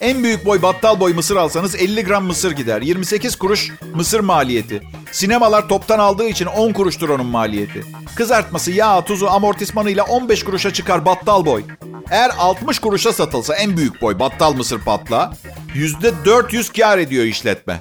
En 0.00 0.22
büyük 0.24 0.46
boy 0.46 0.62
battal 0.62 1.00
boy 1.00 1.14
mısır 1.14 1.36
alsanız 1.36 1.74
50 1.74 2.04
gram 2.04 2.24
mısır 2.24 2.50
gider. 2.50 2.82
28 2.82 3.36
kuruş 3.36 3.70
mısır 3.94 4.20
maliyeti. 4.20 4.82
Sinemalar 5.12 5.68
toptan 5.68 5.98
aldığı 5.98 6.28
için 6.28 6.46
10 6.46 6.72
kuruştur 6.72 7.08
onun 7.08 7.26
maliyeti. 7.26 7.84
Kızartması, 8.14 8.72
yağ, 8.72 9.04
tuzu, 9.04 9.26
amortismanıyla 9.26 10.04
15 10.04 10.44
kuruşa 10.44 10.72
çıkar 10.72 11.04
battal 11.04 11.46
boy. 11.46 11.64
Eğer 12.10 12.30
60 12.38 12.78
kuruşa 12.78 13.12
satılsa 13.12 13.54
en 13.56 13.76
büyük 13.76 14.02
boy 14.02 14.18
battal 14.18 14.52
mısır 14.52 14.80
patla 14.80 15.32
%400 15.74 16.80
kar 16.80 16.98
ediyor 16.98 17.24
işletme. 17.24 17.80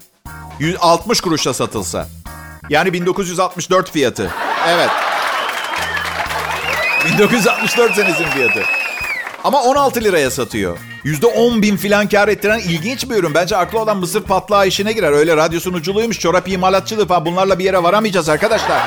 60 0.79 1.21
kuruşa 1.21 1.53
satılsa. 1.53 2.07
Yani 2.69 2.93
1964 2.93 3.91
fiyatı. 3.91 4.31
Evet. 4.67 4.89
1964 7.05 7.95
senesinin 7.95 8.29
fiyatı. 8.29 8.78
Ama 9.43 9.63
16 9.63 10.03
liraya 10.03 10.31
satıyor. 10.31 10.77
%10 11.05 11.61
bin 11.61 11.77
filan 11.77 12.09
kar 12.09 12.27
ettiren 12.27 12.59
ilginç 12.59 13.09
bir 13.09 13.15
ürün. 13.15 13.33
Bence 13.33 13.57
aklı 13.57 13.79
olan 13.79 13.97
mısır 13.97 14.23
patlağı 14.23 14.67
işine 14.67 14.91
girer. 14.93 15.11
Öyle 15.11 15.37
radyo 15.37 15.59
sunuculuğuymuş, 15.59 16.19
çorap 16.19 16.47
imalatçılığı 16.47 17.07
falan. 17.07 17.25
Bunlarla 17.25 17.59
bir 17.59 17.63
yere 17.63 17.83
varamayacağız 17.83 18.29
arkadaşlar. 18.29 18.81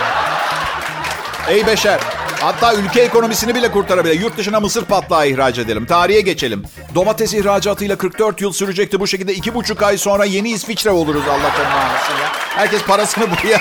Ey 1.49 1.66
beşer. 1.66 2.00
Hatta 2.40 2.75
ülke 2.75 3.00
ekonomisini 3.00 3.54
bile 3.54 3.71
kurtarabilir. 3.71 4.21
Yurt 4.21 4.37
dışına 4.38 4.61
mısır 4.61 4.85
patlağı 4.85 5.28
ihraç 5.28 5.59
edelim. 5.59 5.87
Tarihe 5.87 6.21
geçelim. 6.21 6.62
Domates 6.94 7.35
ihracatıyla 7.35 7.97
44 7.97 8.40
yıl 8.40 8.52
sürecekti. 8.52 9.00
Bu 9.00 9.06
şekilde 9.06 9.35
iki 9.35 9.54
buçuk 9.54 9.82
ay 9.82 9.99
sonra 9.99 10.25
yeni 10.25 10.50
İsviçre 10.50 10.90
oluruz 10.90 11.23
Allah 11.28 11.52
canını 11.56 12.21
ya. 12.21 12.32
Herkes 12.56 12.82
parasını 12.82 13.25
buraya 13.30 13.61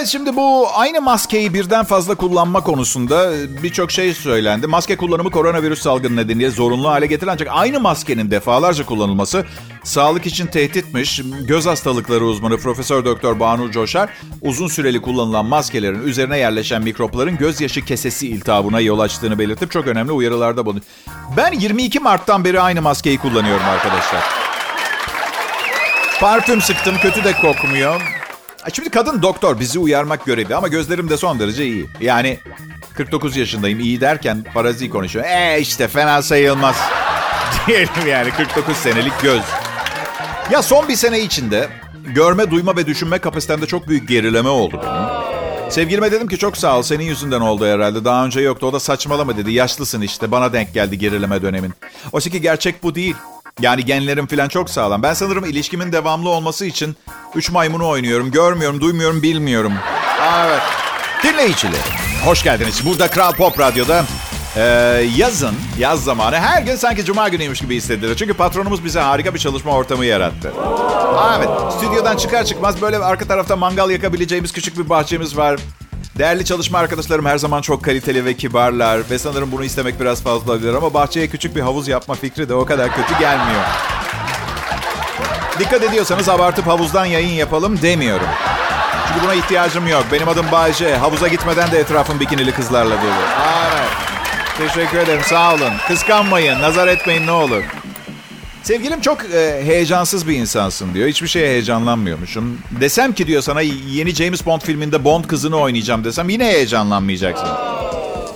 Evet 0.00 0.08
şimdi 0.08 0.36
bu 0.36 0.68
aynı 0.74 1.00
maskeyi 1.00 1.54
birden 1.54 1.84
fazla 1.84 2.14
kullanma 2.14 2.60
konusunda 2.60 3.32
birçok 3.62 3.90
şey 3.90 4.14
söylendi. 4.14 4.66
Maske 4.66 4.96
kullanımı 4.96 5.30
koronavirüs 5.30 5.82
salgını 5.82 6.16
nedeniyle 6.16 6.50
zorunlu 6.50 6.88
hale 6.88 7.06
getiren 7.06 7.32
ancak 7.32 7.48
aynı 7.50 7.80
maskenin 7.80 8.30
defalarca 8.30 8.86
kullanılması 8.86 9.44
sağlık 9.84 10.26
için 10.26 10.46
tehditmiş. 10.46 11.22
Göz 11.40 11.66
hastalıkları 11.66 12.24
uzmanı 12.24 12.56
Profesör 12.56 13.04
Doktor 13.04 13.40
Banu 13.40 13.70
Coşar 13.70 14.10
uzun 14.42 14.68
süreli 14.68 15.02
kullanılan 15.02 15.46
maskelerin 15.46 16.02
üzerine 16.02 16.38
yerleşen 16.38 16.82
mikropların 16.82 17.36
gözyaşı 17.36 17.84
kesesi 17.84 18.28
iltihabına 18.28 18.80
yol 18.80 18.98
açtığını 18.98 19.38
belirtip 19.38 19.70
çok 19.70 19.86
önemli 19.86 20.12
uyarılarda 20.12 20.66
bulunuyor. 20.66 20.84
Ben 21.36 21.52
22 21.52 22.00
Mart'tan 22.00 22.44
beri 22.44 22.60
aynı 22.60 22.82
maskeyi 22.82 23.18
kullanıyorum 23.18 23.66
arkadaşlar. 23.66 24.22
Parfüm 26.20 26.60
sıktım 26.60 26.94
kötü 27.02 27.24
de 27.24 27.32
kokmuyor. 27.32 28.19
Şimdi 28.72 28.90
kadın 28.90 29.22
doktor 29.22 29.60
bizi 29.60 29.78
uyarmak 29.78 30.24
görevi 30.24 30.56
ama 30.56 30.68
gözlerim 30.68 31.10
de 31.10 31.16
son 31.16 31.40
derece 31.40 31.66
iyi. 31.66 31.86
Yani 32.00 32.38
49 32.94 33.36
yaşındayım 33.36 33.80
iyi 33.80 34.00
derken 34.00 34.44
parazi 34.54 34.90
konuşuyor. 34.90 35.24
E 35.24 35.60
işte 35.60 35.88
fena 35.88 36.22
sayılmaz. 36.22 36.76
Diyelim 37.66 38.06
yani 38.08 38.30
49 38.30 38.76
senelik 38.76 39.22
göz. 39.22 39.42
Ya 40.50 40.62
son 40.62 40.88
bir 40.88 40.96
sene 40.96 41.20
içinde 41.20 41.68
görme, 42.06 42.50
duyma 42.50 42.76
ve 42.76 42.86
düşünme 42.86 43.18
kapasitemde 43.18 43.66
çok 43.66 43.88
büyük 43.88 44.08
gerileme 44.08 44.48
oldu 44.48 44.80
benim. 44.82 45.30
Sevgilime 45.70 46.12
dedim 46.12 46.28
ki 46.28 46.38
çok 46.38 46.56
sağ 46.56 46.78
ol 46.78 46.82
senin 46.82 47.04
yüzünden 47.04 47.40
oldu 47.40 47.66
herhalde. 47.66 48.04
Daha 48.04 48.24
önce 48.24 48.40
yoktu. 48.40 48.66
O 48.66 48.72
da 48.72 48.80
saçmalama 48.80 49.36
dedi. 49.36 49.52
Yaşlısın 49.52 50.00
işte 50.00 50.30
bana 50.30 50.52
denk 50.52 50.74
geldi 50.74 50.98
gerileme 50.98 51.42
dönemin. 51.42 51.72
Oysa 52.12 52.30
ki 52.30 52.40
gerçek 52.40 52.82
bu 52.82 52.94
değil. 52.94 53.14
Yani 53.60 53.84
genlerim 53.84 54.26
falan 54.26 54.48
çok 54.48 54.70
sağlam. 54.70 55.02
Ben 55.02 55.14
sanırım 55.14 55.44
ilişkimin 55.44 55.92
devamlı 55.92 56.28
olması 56.28 56.66
için 56.66 56.96
üç 57.34 57.50
maymunu 57.50 57.88
oynuyorum. 57.88 58.30
Görmüyorum, 58.30 58.80
duymuyorum, 58.80 59.22
bilmiyorum. 59.22 59.72
Aa, 60.20 60.46
evet. 60.46 60.62
Dinleyiciler, 61.22 61.80
hoş 62.24 62.42
geldiniz. 62.42 62.86
Burada 62.86 63.08
Kral 63.08 63.32
Pop 63.32 63.60
Radyo'da 63.60 64.04
ee, 64.56 64.62
yazın, 65.16 65.54
yaz 65.78 66.04
zamanı 66.04 66.36
her 66.36 66.62
gün 66.62 66.76
sanki 66.76 67.04
cuma 67.04 67.28
günüymüş 67.28 67.60
gibi 67.60 67.76
hissedilir. 67.76 68.16
Çünkü 68.16 68.34
patronumuz 68.34 68.84
bize 68.84 69.00
harika 69.00 69.34
bir 69.34 69.38
çalışma 69.38 69.72
ortamı 69.72 70.04
yarattı. 70.04 70.52
Aa, 71.16 71.36
evet, 71.38 71.48
stüdyodan 71.72 72.16
çıkar 72.16 72.44
çıkmaz 72.44 72.82
böyle 72.82 72.98
arka 72.98 73.24
tarafta 73.24 73.56
mangal 73.56 73.90
yakabileceğimiz 73.90 74.52
küçük 74.52 74.78
bir 74.78 74.88
bahçemiz 74.88 75.36
var. 75.36 75.60
Değerli 76.18 76.44
çalışma 76.44 76.78
arkadaşlarım 76.78 77.26
her 77.26 77.38
zaman 77.38 77.60
çok 77.60 77.84
kaliteli 77.84 78.24
ve 78.24 78.34
kibarlar 78.34 79.00
ve 79.10 79.18
sanırım 79.18 79.52
bunu 79.52 79.64
istemek 79.64 80.00
biraz 80.00 80.22
fazla 80.22 80.52
olabilir 80.52 80.74
ama 80.74 80.94
bahçeye 80.94 81.28
küçük 81.28 81.56
bir 81.56 81.60
havuz 81.60 81.88
yapma 81.88 82.14
fikri 82.14 82.48
de 82.48 82.54
o 82.54 82.64
kadar 82.64 82.96
kötü 82.96 83.18
gelmiyor. 83.18 83.64
Dikkat 85.60 85.82
ediyorsanız 85.82 86.28
abartıp 86.28 86.66
havuzdan 86.66 87.04
yayın 87.04 87.34
yapalım 87.34 87.82
demiyorum. 87.82 88.26
Çünkü 89.08 89.24
buna 89.24 89.34
ihtiyacım 89.34 89.88
yok. 89.88 90.04
Benim 90.12 90.28
adım 90.28 90.46
Bayce. 90.52 90.96
Havuza 90.96 91.28
gitmeden 91.28 91.70
de 91.70 91.78
etrafım 91.78 92.20
bikinili 92.20 92.52
kızlarla 92.52 92.94
dolu. 92.94 93.10
Evet. 93.72 93.88
Teşekkür 94.58 94.98
ederim. 94.98 95.22
Sağ 95.24 95.54
olun. 95.54 95.72
Kıskanmayın. 95.88 96.60
Nazar 96.62 96.88
etmeyin 96.88 97.26
ne 97.26 97.32
olur. 97.32 97.62
Sevgilim 98.62 99.00
çok 99.00 99.24
e, 99.24 99.62
heyecansız 99.64 100.28
bir 100.28 100.36
insansın 100.36 100.94
diyor. 100.94 101.08
Hiçbir 101.08 101.28
şeye 101.28 101.48
heyecanlanmıyormuşum. 101.48 102.58
Desem 102.80 103.12
ki 103.12 103.26
diyor 103.26 103.42
sana 103.42 103.60
yeni 103.60 104.14
James 104.14 104.46
Bond 104.46 104.60
filminde 104.60 105.04
Bond 105.04 105.24
kızını 105.24 105.56
oynayacağım 105.56 106.04
desem 106.04 106.28
yine 106.28 106.44
heyecanlanmayacaksın. 106.44 107.48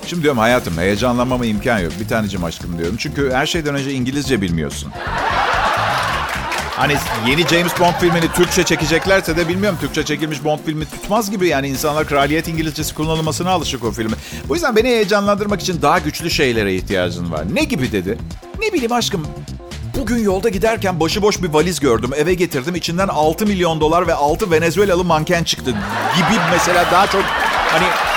Şimdi 0.06 0.22
diyorum 0.22 0.38
hayatım 0.38 0.78
heyecanlanmama 0.78 1.46
imkan 1.46 1.78
yok. 1.78 1.92
Bir 2.00 2.08
tanecim 2.08 2.44
aşkım 2.44 2.78
diyorum. 2.78 2.96
Çünkü 2.98 3.32
her 3.32 3.46
şeyden 3.46 3.74
önce 3.74 3.92
İngilizce 3.92 4.40
bilmiyorsun. 4.40 4.92
Hani 6.76 6.96
yeni 7.28 7.48
James 7.48 7.80
Bond 7.80 7.94
filmini 8.00 8.32
Türkçe 8.32 8.64
çekeceklerse 8.64 9.36
de 9.36 9.48
bilmiyorum. 9.48 9.78
Türkçe 9.80 10.04
çekilmiş 10.04 10.44
Bond 10.44 10.58
filmi 10.66 10.84
tutmaz 10.84 11.30
gibi. 11.30 11.48
Yani 11.48 11.68
insanlar 11.68 12.06
kraliyet 12.06 12.48
İngilizcesi 12.48 12.94
kullanılmasına 12.94 13.50
alışık 13.50 13.84
o 13.84 13.92
filmi. 13.92 14.14
Bu 14.48 14.54
yüzden 14.54 14.76
beni 14.76 14.88
heyecanlandırmak 14.88 15.60
için 15.60 15.82
daha 15.82 15.98
güçlü 15.98 16.30
şeylere 16.30 16.74
ihtiyacın 16.74 17.32
var. 17.32 17.44
Ne 17.54 17.64
gibi 17.64 17.92
dedi? 17.92 18.18
Ne 18.60 18.72
bileyim 18.72 18.92
aşkım 18.92 19.26
Bugün 19.98 20.18
yolda 20.18 20.48
giderken 20.48 21.00
başıboş 21.00 21.42
bir 21.42 21.48
valiz 21.48 21.80
gördüm. 21.80 22.10
Eve 22.16 22.34
getirdim. 22.34 22.74
İçinden 22.74 23.08
6 23.08 23.46
milyon 23.46 23.80
dolar 23.80 24.06
ve 24.06 24.14
6 24.14 24.50
Venezuelalı 24.50 25.04
manken 25.04 25.44
çıktı. 25.44 25.70
Gibi 26.16 26.40
mesela 26.50 26.86
daha 26.92 27.06
çok 27.06 27.22
hani... 27.68 28.13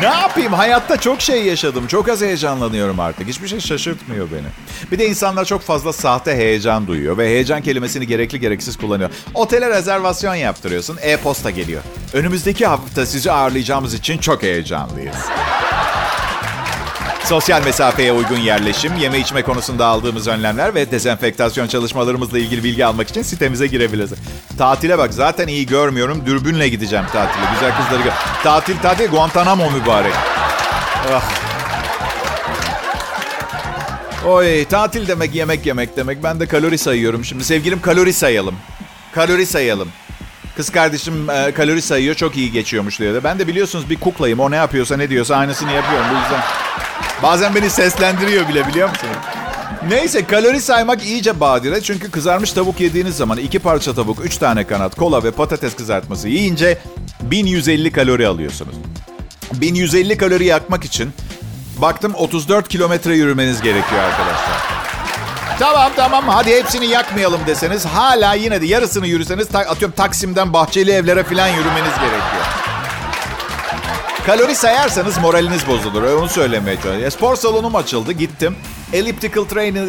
Ne 0.00 0.06
yapayım? 0.06 0.52
Hayatta 0.52 0.96
çok 1.00 1.20
şey 1.20 1.44
yaşadım. 1.44 1.86
Çok 1.86 2.08
az 2.08 2.20
heyecanlanıyorum 2.22 3.00
artık. 3.00 3.28
Hiçbir 3.28 3.48
şey 3.48 3.60
şaşırtmıyor 3.60 4.28
beni. 4.32 4.46
Bir 4.92 4.98
de 4.98 5.06
insanlar 5.06 5.44
çok 5.44 5.62
fazla 5.62 5.92
sahte 5.92 6.36
heyecan 6.36 6.86
duyuyor 6.86 7.18
ve 7.18 7.26
heyecan 7.26 7.62
kelimesini 7.62 8.06
gerekli 8.06 8.40
gereksiz 8.40 8.76
kullanıyor. 8.76 9.10
Otele 9.34 9.70
rezervasyon 9.70 10.34
yaptırıyorsun, 10.34 10.98
e-posta 11.02 11.50
geliyor. 11.50 11.82
Önümüzdeki 12.12 12.66
hafta 12.66 13.06
sizi 13.06 13.32
ağırlayacağımız 13.32 13.94
için 13.94 14.18
çok 14.18 14.42
heyecanlıyız. 14.42 15.16
Sosyal 17.24 17.64
mesafeye 17.64 18.12
uygun 18.12 18.38
yerleşim, 18.38 18.96
yeme 18.96 19.18
içme 19.18 19.42
konusunda 19.42 19.86
aldığımız 19.86 20.28
önlemler 20.28 20.74
ve 20.74 20.90
dezenfektasyon 20.90 21.66
çalışmalarımızla 21.66 22.38
ilgili 22.38 22.64
bilgi 22.64 22.86
almak 22.86 23.08
için 23.08 23.22
sitemize 23.22 23.66
girebilirsiniz. 23.66 24.20
Tatile 24.58 24.98
bak 24.98 25.14
zaten 25.14 25.48
iyi 25.48 25.66
görmüyorum. 25.66 26.26
Dürbünle 26.26 26.68
gideceğim 26.68 27.04
tatile. 27.12 27.44
Güzel 27.54 27.76
kızları 27.76 28.02
gör. 28.02 28.12
Tatil 28.42 28.78
tatil 28.78 29.08
Guantanamo 29.08 29.70
mübarek. 29.70 30.12
Ah. 31.12 31.22
Oy 34.26 34.64
tatil 34.64 35.08
demek 35.08 35.34
yemek 35.34 35.66
yemek 35.66 35.96
demek. 35.96 36.22
Ben 36.22 36.40
de 36.40 36.46
kalori 36.46 36.78
sayıyorum 36.78 37.24
şimdi. 37.24 37.44
Sevgilim 37.44 37.80
kalori 37.80 38.12
sayalım. 38.12 38.54
Kalori 39.12 39.46
sayalım. 39.46 39.88
Kız 40.56 40.70
kardeşim 40.70 41.30
e, 41.30 41.52
kalori 41.52 41.82
sayıyor 41.82 42.14
çok 42.14 42.36
iyi 42.36 42.52
geçiyormuş 42.52 43.00
diyor. 43.00 43.24
Ben 43.24 43.38
de 43.38 43.46
biliyorsunuz 43.46 43.90
bir 43.90 43.96
kuklayım. 43.96 44.40
O 44.40 44.50
ne 44.50 44.56
yapıyorsa 44.56 44.96
ne 44.96 45.10
diyorsa 45.10 45.36
aynısını 45.36 45.72
yapıyorum. 45.72 46.06
Bu 46.10 46.14
yüzden 46.14 46.40
bazen 47.24 47.54
beni 47.54 47.70
seslendiriyor 47.70 48.48
bile 48.48 48.68
biliyor 48.68 48.88
musunuz? 48.88 49.16
Neyse 49.88 50.26
kalori 50.26 50.60
saymak 50.60 51.04
iyice 51.04 51.40
badire. 51.40 51.80
Çünkü 51.80 52.10
kızarmış 52.10 52.52
tavuk 52.52 52.80
yediğiniz 52.80 53.16
zaman 53.16 53.38
iki 53.38 53.58
parça 53.58 53.94
tavuk, 53.94 54.24
üç 54.24 54.36
tane 54.36 54.64
kanat, 54.66 54.94
kola 54.94 55.24
ve 55.24 55.30
patates 55.30 55.76
kızartması 55.76 56.28
yiyince 56.28 56.78
1150 57.22 57.92
kalori 57.92 58.26
alıyorsunuz. 58.26 58.74
1150 59.52 60.16
kalori 60.16 60.44
yakmak 60.44 60.84
için 60.84 61.10
baktım 61.78 62.14
34 62.14 62.68
kilometre 62.68 63.16
yürümeniz 63.16 63.62
gerekiyor 63.62 64.02
arkadaşlar. 64.02 64.84
Tamam 65.58 65.92
tamam 65.96 66.24
hadi 66.28 66.50
hepsini 66.50 66.86
yakmayalım 66.86 67.40
deseniz 67.46 67.84
hala 67.84 68.34
yine 68.34 68.62
de 68.62 68.66
yarısını 68.66 69.06
yürüseniz 69.06 69.54
atıyorum 69.54 69.96
Taksim'den 69.96 70.52
Bahçeli 70.52 70.90
evlere 70.90 71.24
falan 71.24 71.48
yürümeniz 71.48 71.94
gerekiyor. 71.94 72.73
Kalori 74.26 74.54
sayarsanız 74.54 75.18
moraliniz 75.18 75.66
bozulur. 75.66 76.02
Onu 76.02 76.28
söylemeye 76.28 76.76
çalışıyorum. 76.76 77.10
Spor 77.10 77.36
salonum 77.36 77.76
açıldı. 77.76 78.12
Gittim. 78.12 78.56
Elliptical 78.92 79.44
trainer 79.44 79.86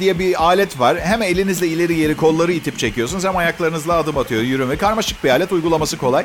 diye 0.00 0.18
bir 0.18 0.44
alet 0.44 0.80
var. 0.80 1.00
Hem 1.00 1.22
elinizle 1.22 1.66
ileri 1.68 1.96
geri 1.96 2.16
kolları 2.16 2.52
itip 2.52 2.78
çekiyorsunuz 2.78 3.24
hem 3.24 3.36
ayaklarınızla 3.36 3.94
adım 3.94 4.18
atıyor 4.18 4.42
yürüme. 4.42 4.76
Karmaşık 4.76 5.24
bir 5.24 5.30
alet. 5.30 5.52
Uygulaması 5.52 5.98
kolay. 5.98 6.24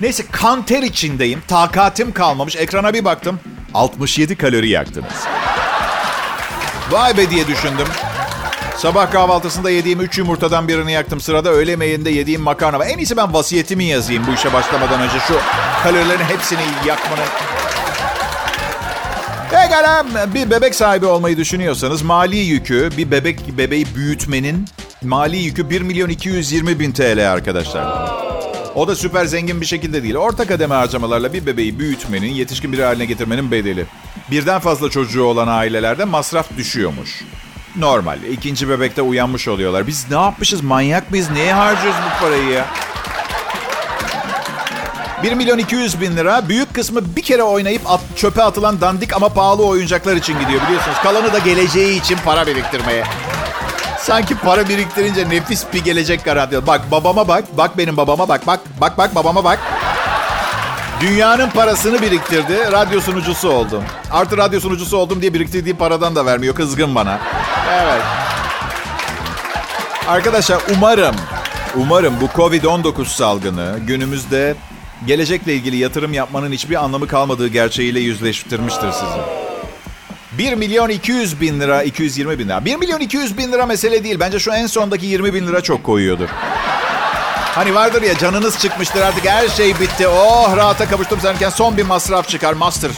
Neyse 0.00 0.24
kanter 0.32 0.82
içindeyim. 0.82 1.42
Takatim 1.48 2.12
kalmamış. 2.12 2.56
Ekrana 2.56 2.94
bir 2.94 3.04
baktım. 3.04 3.40
67 3.74 4.36
kalori 4.36 4.68
yaktınız. 4.68 5.26
Vay 6.90 7.16
be 7.16 7.30
diye 7.30 7.46
düşündüm. 7.46 7.86
Sabah 8.80 9.10
kahvaltısında 9.10 9.70
yediğim 9.70 10.00
3 10.00 10.18
yumurtadan 10.18 10.68
birini 10.68 10.92
yaktım. 10.92 11.20
Sırada 11.20 11.50
öğle 11.50 11.70
yemeğinde 11.70 12.10
yediğim 12.10 12.40
makarna 12.40 12.78
var. 12.78 12.86
En 12.86 12.98
iyisi 12.98 13.16
ben 13.16 13.34
vasiyetimi 13.34 13.84
yazayım 13.84 14.26
bu 14.26 14.34
işe 14.34 14.52
başlamadan 14.52 15.00
önce. 15.00 15.18
Şu 15.28 15.34
kalorilerin 15.82 16.24
hepsini 16.24 16.60
yakmanın... 16.86 17.24
Pekala 19.50 20.06
bir 20.34 20.50
bebek 20.50 20.74
sahibi 20.74 21.06
olmayı 21.06 21.36
düşünüyorsanız 21.36 22.02
mali 22.02 22.36
yükü, 22.36 22.90
bir 22.96 23.10
bebek 23.10 23.58
bebeği 23.58 23.86
büyütmenin 23.94 24.64
mali 25.02 25.36
yükü 25.36 25.70
1 25.70 25.80
milyon 25.80 26.08
220 26.08 26.80
bin 26.80 26.92
TL 26.92 27.32
arkadaşlar. 27.32 28.10
O 28.74 28.88
da 28.88 28.96
süper 28.96 29.24
zengin 29.24 29.60
bir 29.60 29.66
şekilde 29.66 30.02
değil. 30.02 30.16
Orta 30.16 30.46
kademe 30.46 30.74
harcamalarla 30.74 31.32
bir 31.32 31.46
bebeği 31.46 31.78
büyütmenin, 31.78 32.30
yetişkin 32.30 32.72
biri 32.72 32.84
haline 32.84 33.04
getirmenin 33.04 33.50
bedeli. 33.50 33.86
Birden 34.30 34.60
fazla 34.60 34.90
çocuğu 34.90 35.24
olan 35.24 35.48
ailelerde 35.48 36.04
masraf 36.04 36.56
düşüyormuş. 36.56 37.24
Normal. 37.76 38.22
İkinci 38.22 38.68
bebekte 38.68 39.02
uyanmış 39.02 39.48
oluyorlar. 39.48 39.86
Biz 39.86 40.06
ne 40.10 40.16
yapmışız? 40.16 40.60
Manyak 40.62 41.10
mıyız? 41.10 41.30
Neye 41.30 41.52
harcıyoruz 41.52 42.00
bu 42.06 42.24
parayı 42.24 42.48
ya? 42.48 42.66
1 45.22 45.32
milyon 45.32 45.58
200 45.58 46.00
bin 46.00 46.16
lira. 46.16 46.48
Büyük 46.48 46.74
kısmı 46.74 47.16
bir 47.16 47.22
kere 47.22 47.42
oynayıp 47.42 47.90
at, 47.90 48.00
çöpe 48.16 48.42
atılan 48.42 48.80
dandik 48.80 49.16
ama 49.16 49.28
pahalı 49.28 49.66
oyuncaklar 49.66 50.16
için 50.16 50.40
gidiyor 50.40 50.62
biliyorsunuz. 50.66 50.96
Kalanı 51.02 51.32
da 51.32 51.38
geleceği 51.38 52.00
için 52.00 52.18
para 52.24 52.46
biriktirmeye. 52.46 53.04
Sanki 53.98 54.34
para 54.34 54.68
biriktirince 54.68 55.28
nefis 55.28 55.64
bir 55.74 55.84
gelecek 55.84 56.24
garanti. 56.24 56.66
Bak 56.66 56.90
babama 56.90 57.28
bak. 57.28 57.44
Bak 57.56 57.78
benim 57.78 57.96
babama 57.96 58.28
bak. 58.28 58.46
Bak 58.46 58.60
bak 58.80 58.98
bak 58.98 59.14
babama 59.14 59.44
bak. 59.44 59.58
Dünyanın 61.00 61.50
parasını 61.50 62.02
biriktirdi. 62.02 62.72
Radyo 62.72 63.00
sunucusu 63.00 63.48
oldum. 63.48 63.82
Artı 64.10 64.36
radyo 64.36 64.60
sunucusu 64.60 64.96
oldum 64.96 65.22
diye 65.22 65.34
biriktirdiği 65.34 65.76
paradan 65.76 66.14
da 66.16 66.26
vermiyor. 66.26 66.54
Kızgın 66.54 66.94
bana. 66.94 67.18
Evet. 67.68 68.02
Arkadaşlar 70.08 70.62
umarım, 70.76 71.16
umarım 71.76 72.14
bu 72.20 72.24
Covid-19 72.24 73.04
salgını 73.04 73.78
günümüzde 73.86 74.54
gelecekle 75.06 75.54
ilgili 75.54 75.76
yatırım 75.76 76.12
yapmanın 76.12 76.52
hiçbir 76.52 76.84
anlamı 76.84 77.06
kalmadığı 77.06 77.48
gerçeğiyle 77.48 78.00
yüzleştirmiştir 78.00 78.92
sizi. 78.92 79.20
1 80.32 80.54
milyon 80.54 80.88
200 80.88 81.40
bin 81.40 81.60
lira, 81.60 81.82
220 81.82 82.38
bin 82.38 82.48
lira. 82.48 82.64
1 82.64 82.76
milyon 82.76 83.00
200 83.00 83.38
bin 83.38 83.52
lira 83.52 83.66
mesele 83.66 84.04
değil. 84.04 84.20
Bence 84.20 84.38
şu 84.38 84.52
en 84.52 84.66
sondaki 84.66 85.06
20 85.06 85.34
bin 85.34 85.46
lira 85.46 85.60
çok 85.60 85.84
koyuyordur. 85.84 86.28
Hani 87.54 87.74
vardır 87.74 88.02
ya 88.02 88.18
canınız 88.18 88.58
çıkmıştır 88.58 89.00
artık 89.00 89.26
her 89.28 89.48
şey 89.48 89.80
bitti. 89.80 90.08
Oh 90.08 90.56
rahata 90.56 90.88
kavuştum 90.88 91.18
sanırken 91.22 91.50
son 91.50 91.76
bir 91.76 91.82
masraf 91.82 92.28
çıkar. 92.28 92.52
Master. 92.52 92.90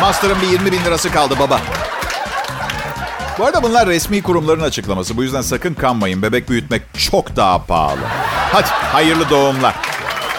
Master'ın 0.00 0.42
bir 0.42 0.48
20 0.48 0.72
bin 0.72 0.84
lirası 0.84 1.12
kaldı 1.12 1.34
baba. 1.38 1.60
Bu 3.42 3.46
arada 3.46 3.62
bunlar 3.62 3.88
resmi 3.88 4.22
kurumların 4.22 4.60
açıklaması. 4.60 5.16
Bu 5.16 5.22
yüzden 5.22 5.40
sakın 5.40 5.74
kanmayın. 5.74 6.22
Bebek 6.22 6.48
büyütmek 6.50 6.82
çok 7.10 7.36
daha 7.36 7.64
pahalı. 7.64 8.00
Hadi 8.52 8.66
hayırlı 8.66 9.30
doğumlar. 9.30 9.74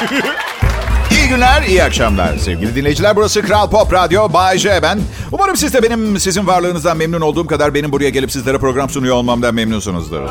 İyi 1.12 1.28
günler, 1.30 1.64
iyi 1.64 1.84
akşamlar 1.84 2.38
sevgili 2.38 2.76
dinleyiciler. 2.76 3.16
Burası 3.16 3.42
Kral 3.42 3.70
Pop 3.70 3.94
Radyo, 3.94 4.34
Bay 4.34 4.58
J 4.58 4.80
ben. 4.82 5.00
Umarım 5.32 5.58
siz 5.58 5.74
de 5.74 5.84
benim 5.84 6.20
sizin 6.20 6.48
varlığınızdan 6.48 6.98
memnun 6.98 7.22
olduğum 7.22 7.48
kadar 7.48 7.74
benim 7.74 7.92
buraya 7.92 8.10
gelip 8.10 8.32
sizlere 8.32 8.58
program 8.58 8.90
sunuyor 8.90 9.16
olmamdan 9.16 9.56
memnunsunuzdur. 9.56 10.22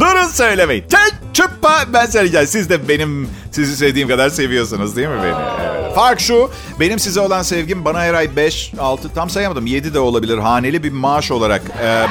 Durun 0.00 0.26
söylemeyin. 0.26 0.84
Tek 0.88 1.34
çıppa 1.34 1.84
ben 1.92 2.06
söyleyeceğim. 2.06 2.46
Siz 2.46 2.70
de 2.70 2.88
benim 2.88 3.28
sizi 3.50 3.76
sevdiğim 3.76 4.08
kadar 4.08 4.30
seviyorsunuz 4.30 4.96
değil 4.96 5.08
mi 5.08 5.22
beni? 5.22 5.34
Evet. 5.60 5.71
Fark 5.94 6.20
şu, 6.20 6.50
benim 6.80 6.98
size 6.98 7.20
olan 7.20 7.42
sevgim 7.42 7.84
bana 7.84 8.00
her 8.00 8.14
ay 8.14 8.36
5, 8.36 8.72
6, 8.80 9.14
tam 9.14 9.30
sayamadım 9.30 9.66
7 9.66 9.94
de 9.94 9.98
olabilir 9.98 10.38
haneli 10.38 10.82
bir 10.82 10.92
maaş 10.92 11.30
olarak 11.30 11.62
e, 11.82 12.06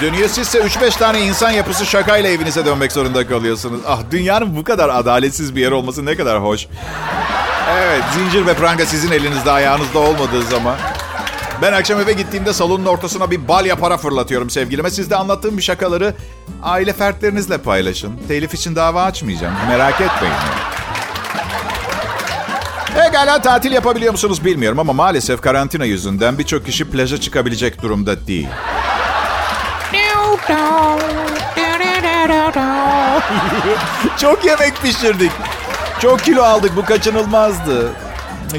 dönüyor. 0.00 0.28
Sizse 0.28 0.58
3-5 0.58 0.98
tane 0.98 1.20
insan 1.20 1.50
yapısı 1.50 1.86
şakayla 1.86 2.30
evinize 2.30 2.66
dönmek 2.66 2.92
zorunda 2.92 3.26
kalıyorsunuz. 3.26 3.80
Ah 3.88 4.00
dünyanın 4.10 4.56
bu 4.56 4.64
kadar 4.64 4.88
adaletsiz 4.88 5.56
bir 5.56 5.60
yer 5.60 5.70
olması 5.70 6.06
ne 6.06 6.16
kadar 6.16 6.42
hoş. 6.42 6.66
Evet, 7.78 8.02
zincir 8.14 8.46
ve 8.46 8.54
pranga 8.54 8.86
sizin 8.86 9.10
elinizde, 9.12 9.50
ayağınızda 9.50 9.98
olmadığı 9.98 10.42
zaman. 10.42 10.76
Ben 11.62 11.72
akşam 11.72 12.00
eve 12.00 12.12
gittiğimde 12.12 12.52
salonun 12.52 12.86
ortasına 12.86 13.30
bir 13.30 13.48
balya 13.48 13.76
para 13.76 13.96
fırlatıyorum 13.96 14.50
sevgilime. 14.50 14.90
Siz 14.90 15.10
de 15.10 15.16
anlattığım 15.16 15.56
bir 15.56 15.62
şakaları 15.62 16.14
aile 16.62 16.92
fertlerinizle 16.92 17.58
paylaşın. 17.58 18.12
Telif 18.28 18.54
için 18.54 18.76
dava 18.76 19.02
açmayacağım. 19.02 19.54
Merak 19.68 20.00
etmeyin. 20.00 20.34
Pekala 23.10 23.42
tatil 23.42 23.72
yapabiliyor 23.72 24.12
musunuz 24.12 24.44
bilmiyorum 24.44 24.78
ama 24.78 24.92
maalesef 24.92 25.40
karantina 25.40 25.84
yüzünden 25.84 26.38
birçok 26.38 26.66
kişi 26.66 26.90
plaja 26.90 27.20
çıkabilecek 27.20 27.82
durumda 27.82 28.26
değil. 28.26 28.48
Çok 34.20 34.44
yemek 34.44 34.82
pişirdik. 34.82 35.30
Çok 36.00 36.20
kilo 36.20 36.42
aldık 36.42 36.76
bu 36.76 36.84
kaçınılmazdı. 36.84 37.88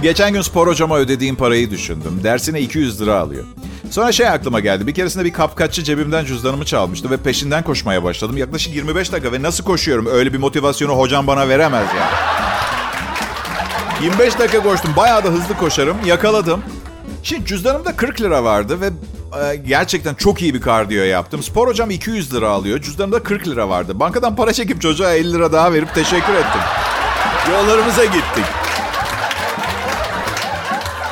Geçen 0.02 0.34
gün 0.34 0.42
spor 0.42 0.68
hocama 0.68 0.98
ödediğim 0.98 1.36
parayı 1.36 1.72
düşündüm. 1.72 2.20
Dersine 2.24 2.62
200 2.62 3.02
lira 3.02 3.20
alıyor. 3.20 3.44
Sonra 3.92 4.12
şey 4.12 4.28
aklıma 4.28 4.60
geldi. 4.60 4.88
Bir 4.88 4.94
keresinde 4.94 5.26
bir 5.26 5.34
kapkaççı 5.34 5.84
cebimden 5.84 6.26
cüzdanımı 6.26 6.66
çalmıştı 6.66 7.10
ve 7.10 7.18
peşinden 7.18 7.64
koşmaya 7.64 8.04
başladım. 8.04 8.38
Yaklaşık 8.38 8.76
25 8.76 9.12
dakika 9.12 9.32
ve 9.32 9.42
nasıl 9.42 9.64
koşuyorum? 9.64 10.06
Öyle 10.06 10.34
bir 10.34 10.38
motivasyonu 10.38 10.94
hocam 10.94 11.28
bana 11.28 11.50
veremez 11.50 11.88
ya. 11.88 12.00
Yani. 12.00 12.41
25 14.02 14.40
dakika 14.40 14.64
koştum. 14.64 14.94
Bayağı 14.96 15.24
da 15.24 15.28
hızlı 15.30 15.58
koşarım. 15.58 15.98
Yakaladım. 16.06 16.64
Şimdi 17.24 17.46
cüzdanımda 17.46 17.96
40 17.96 18.22
lira 18.22 18.44
vardı 18.44 18.82
ve 18.82 18.90
e, 19.44 19.56
gerçekten 19.56 20.14
çok 20.16 20.42
iyi 20.42 20.54
bir 20.54 20.62
kardiyo 20.62 21.04
yaptım. 21.04 21.44
Spor 21.44 21.68
hocam 21.68 21.92
200 21.92 22.34
lira 22.34 22.50
alıyor. 22.50 22.82
Cüzdanımda 22.82 23.24
40 23.24 23.48
lira 23.48 23.70
vardı. 23.70 24.00
Bankadan 24.00 24.36
para 24.36 24.54
çekip 24.54 24.82
çocuğa 24.82 25.12
50 25.12 25.34
lira 25.34 25.52
daha 25.52 25.74
verip 25.74 25.96
teşekkür 25.96 26.34
ettim. 26.34 26.62
Yollarımıza 27.52 28.06
gittik. 28.06 28.46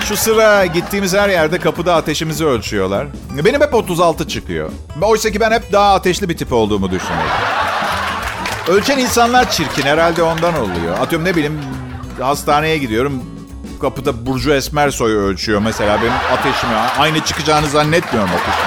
Şu 0.03 0.17
sıra 0.17 0.65
gittiğimiz 0.65 1.13
her 1.13 1.29
yerde 1.29 1.59
kapıda 1.59 1.95
ateşimizi 1.95 2.45
ölçüyorlar. 2.45 3.07
Benim 3.45 3.61
hep 3.61 3.73
36 3.73 4.27
çıkıyor. 4.27 4.71
Oysa 5.01 5.31
ki 5.31 5.39
ben 5.39 5.51
hep 5.51 5.71
daha 5.71 5.93
ateşli 5.93 6.29
bir 6.29 6.37
tip 6.37 6.53
olduğumu 6.53 6.91
düşünüyorum. 6.91 7.31
Ölçen 8.67 8.97
insanlar 8.97 9.51
çirkin 9.51 9.83
herhalde 9.83 10.23
ondan 10.23 10.53
oluyor. 10.53 10.99
Atıyorum 10.99 11.27
ne 11.27 11.35
bileyim 11.35 11.59
hastaneye 12.19 12.77
gidiyorum. 12.77 13.23
Kapıda 13.81 14.25
Burcu 14.25 14.53
Esmersoy 14.53 15.13
ölçüyor 15.13 15.61
mesela 15.61 16.01
benim 16.01 16.13
ateşimi. 16.33 16.73
Aynı 16.73 17.19
çıkacağını 17.25 17.67
zannetmiyorum 17.67 18.29
ateşim. 18.29 18.63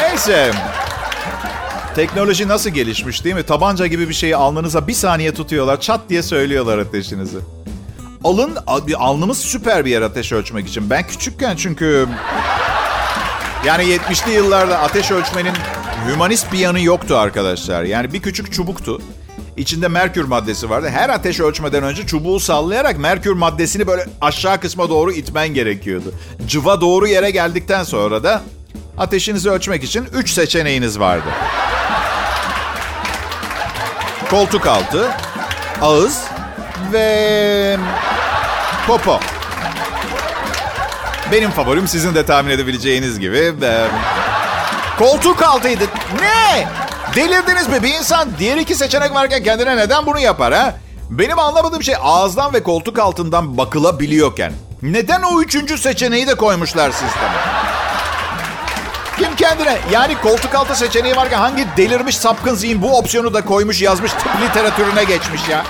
Neyse. 0.00 0.52
Teknoloji 1.94 2.48
nasıl 2.48 2.70
gelişmiş 2.70 3.24
değil 3.24 3.34
mi? 3.34 3.42
Tabanca 3.42 3.86
gibi 3.86 4.08
bir 4.08 4.14
şeyi 4.14 4.36
alnınıza 4.36 4.88
bir 4.88 4.92
saniye 4.92 5.34
tutuyorlar. 5.34 5.80
Çat 5.80 6.00
diye 6.08 6.22
söylüyorlar 6.22 6.78
ateşinizi. 6.78 7.38
Alın, 8.24 8.56
alnımız 8.96 9.38
süper 9.38 9.84
bir 9.84 9.90
yer 9.90 10.02
ateş 10.02 10.32
ölçmek 10.32 10.68
için. 10.68 10.90
Ben 10.90 11.06
küçükken 11.06 11.56
çünkü... 11.56 12.08
Yani 13.66 13.82
70'li 13.82 14.32
yıllarda 14.32 14.78
ateş 14.78 15.10
ölçmenin 15.10 15.52
hümanist 16.08 16.52
bir 16.52 16.58
yanı 16.58 16.80
yoktu 16.80 17.16
arkadaşlar. 17.16 17.82
Yani 17.82 18.12
bir 18.12 18.22
küçük 18.22 18.52
çubuktu. 18.52 19.00
İçinde 19.56 19.88
merkür 19.88 20.24
maddesi 20.24 20.70
vardı. 20.70 20.88
Her 20.88 21.08
ateş 21.08 21.40
ölçmeden 21.40 21.82
önce 21.82 22.06
çubuğu 22.06 22.40
sallayarak 22.40 22.98
merkür 22.98 23.32
maddesini 23.32 23.86
böyle 23.86 24.06
aşağı 24.20 24.60
kısma 24.60 24.88
doğru 24.88 25.12
itmen 25.12 25.48
gerekiyordu. 25.48 26.14
Cıva 26.46 26.80
doğru 26.80 27.06
yere 27.06 27.30
geldikten 27.30 27.84
sonra 27.84 28.22
da 28.24 28.42
ateşinizi 28.98 29.50
ölçmek 29.50 29.84
için 29.84 30.06
3 30.14 30.30
seçeneğiniz 30.30 31.00
vardı. 31.00 31.28
Koltuk 34.30 34.66
altı, 34.66 35.08
ağız 35.82 36.24
ve 36.92 37.76
popo. 38.86 39.20
Benim 41.32 41.50
favorim 41.50 41.88
sizin 41.88 42.14
de 42.14 42.26
tahmin 42.26 42.50
edebileceğiniz 42.50 43.20
gibi. 43.20 43.54
Koltuk 44.98 45.42
altıydı. 45.42 45.84
Ne? 46.20 46.68
Delirdiniz 47.16 47.68
mi? 47.68 47.82
Bir 47.82 47.94
insan 47.94 48.28
diğer 48.38 48.56
iki 48.56 48.74
seçenek 48.74 49.14
varken 49.14 49.42
kendine 49.42 49.76
neden 49.76 50.06
bunu 50.06 50.20
yapar 50.20 50.54
ha? 50.54 50.74
Benim 51.10 51.38
anlamadığım 51.38 51.82
şey 51.82 51.94
ağızdan 52.02 52.54
ve 52.54 52.62
koltuk 52.62 52.98
altından 52.98 53.58
bakılabiliyorken. 53.58 54.52
Neden 54.82 55.22
o 55.22 55.42
üçüncü 55.42 55.78
seçeneği 55.78 56.26
de 56.26 56.34
koymuşlar 56.34 56.90
sisteme? 56.90 57.36
Kim 59.18 59.36
kendine 59.36 59.78
yani 59.92 60.20
koltuk 60.22 60.54
altı 60.54 60.76
seçeneği 60.78 61.16
varken 61.16 61.38
hangi 61.38 61.66
delirmiş 61.76 62.16
sapkın 62.16 62.54
zihin 62.54 62.82
bu 62.82 62.98
opsiyonu 62.98 63.34
da 63.34 63.44
koymuş 63.44 63.82
yazmış 63.82 64.12
tıp 64.12 64.28
literatürüne 64.42 65.04
geçmiş 65.04 65.48
ya. 65.48 65.64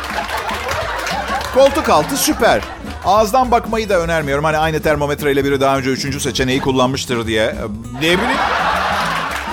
Koltuk 1.55 1.89
altı 1.89 2.17
süper. 2.17 2.61
Ağızdan 3.05 3.51
bakmayı 3.51 3.89
da 3.89 3.99
önermiyorum. 3.99 4.45
Hani 4.45 4.59
aynı 4.59 4.83
termometreyle 4.83 5.45
biri 5.45 5.61
daha 5.61 5.79
önce 5.79 5.91
üçüncü 5.91 6.21
seçeneği 6.21 6.61
kullanmıştır 6.61 7.27
diye. 7.27 7.55
Ne 7.95 8.01
bileyim. 8.01 8.41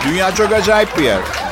Dünya 0.08 0.36
çok 0.36 0.54
acayip 0.54 0.98
bir 0.98 1.04
yer. 1.04 1.43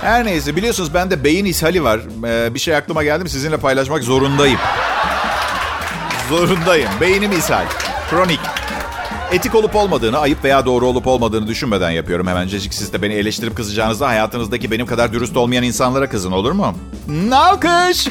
Her 0.00 0.24
neyse 0.24 0.56
biliyorsunuz 0.56 0.94
bende 0.94 1.24
beyin 1.24 1.44
ishali 1.44 1.84
var. 1.84 2.00
Ee, 2.26 2.54
bir 2.54 2.58
şey 2.58 2.76
aklıma 2.76 3.04
geldi 3.04 3.22
mi 3.24 3.30
sizinle 3.30 3.56
paylaşmak 3.56 4.02
zorundayım. 4.02 4.58
Zorundayım. 6.28 6.88
Beynim 7.00 7.32
ishal. 7.32 7.64
Kronik. 8.10 8.40
Etik 9.32 9.54
olup 9.54 9.76
olmadığını, 9.76 10.18
ayıp 10.18 10.44
veya 10.44 10.66
doğru 10.66 10.86
olup 10.86 11.06
olmadığını 11.06 11.46
düşünmeden 11.46 11.90
yapıyorum 11.90 12.26
hemencecik. 12.26 12.74
Siz 12.74 12.92
de 12.92 13.02
beni 13.02 13.14
eleştirip 13.14 13.56
kızacağınızda 13.56 14.08
hayatınızdaki 14.08 14.70
benim 14.70 14.86
kadar 14.86 15.12
dürüst 15.12 15.36
olmayan 15.36 15.64
insanlara 15.64 16.08
kızın 16.08 16.32
olur 16.32 16.52
mu? 16.52 16.74
Alkış! 17.32 18.04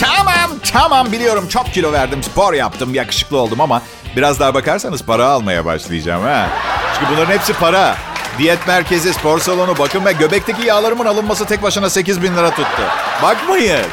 tamam, 0.00 0.50
tamam 0.72 1.12
biliyorum 1.12 1.48
çok 1.48 1.66
kilo 1.66 1.92
verdim, 1.92 2.22
spor 2.22 2.54
yaptım, 2.54 2.94
yakışıklı 2.94 3.36
oldum 3.38 3.60
ama 3.60 3.82
biraz 4.16 4.40
daha 4.40 4.54
bakarsanız 4.54 5.02
para 5.02 5.26
almaya 5.26 5.64
başlayacağım 5.64 6.22
ha. 6.22 6.48
Çünkü 6.94 7.12
bunların 7.12 7.32
hepsi 7.32 7.52
para. 7.52 7.96
Diyet 8.38 8.66
merkezi, 8.66 9.12
spor 9.12 9.38
salonu, 9.38 9.78
bakım 9.78 10.04
ve 10.04 10.12
göbekteki 10.12 10.66
yağlarımın 10.66 11.04
alınması 11.06 11.44
tek 11.44 11.62
başına 11.62 11.90
8 11.90 12.22
bin 12.22 12.36
lira 12.36 12.50
tuttu. 12.50 12.82
Bakmayın. 13.22 13.86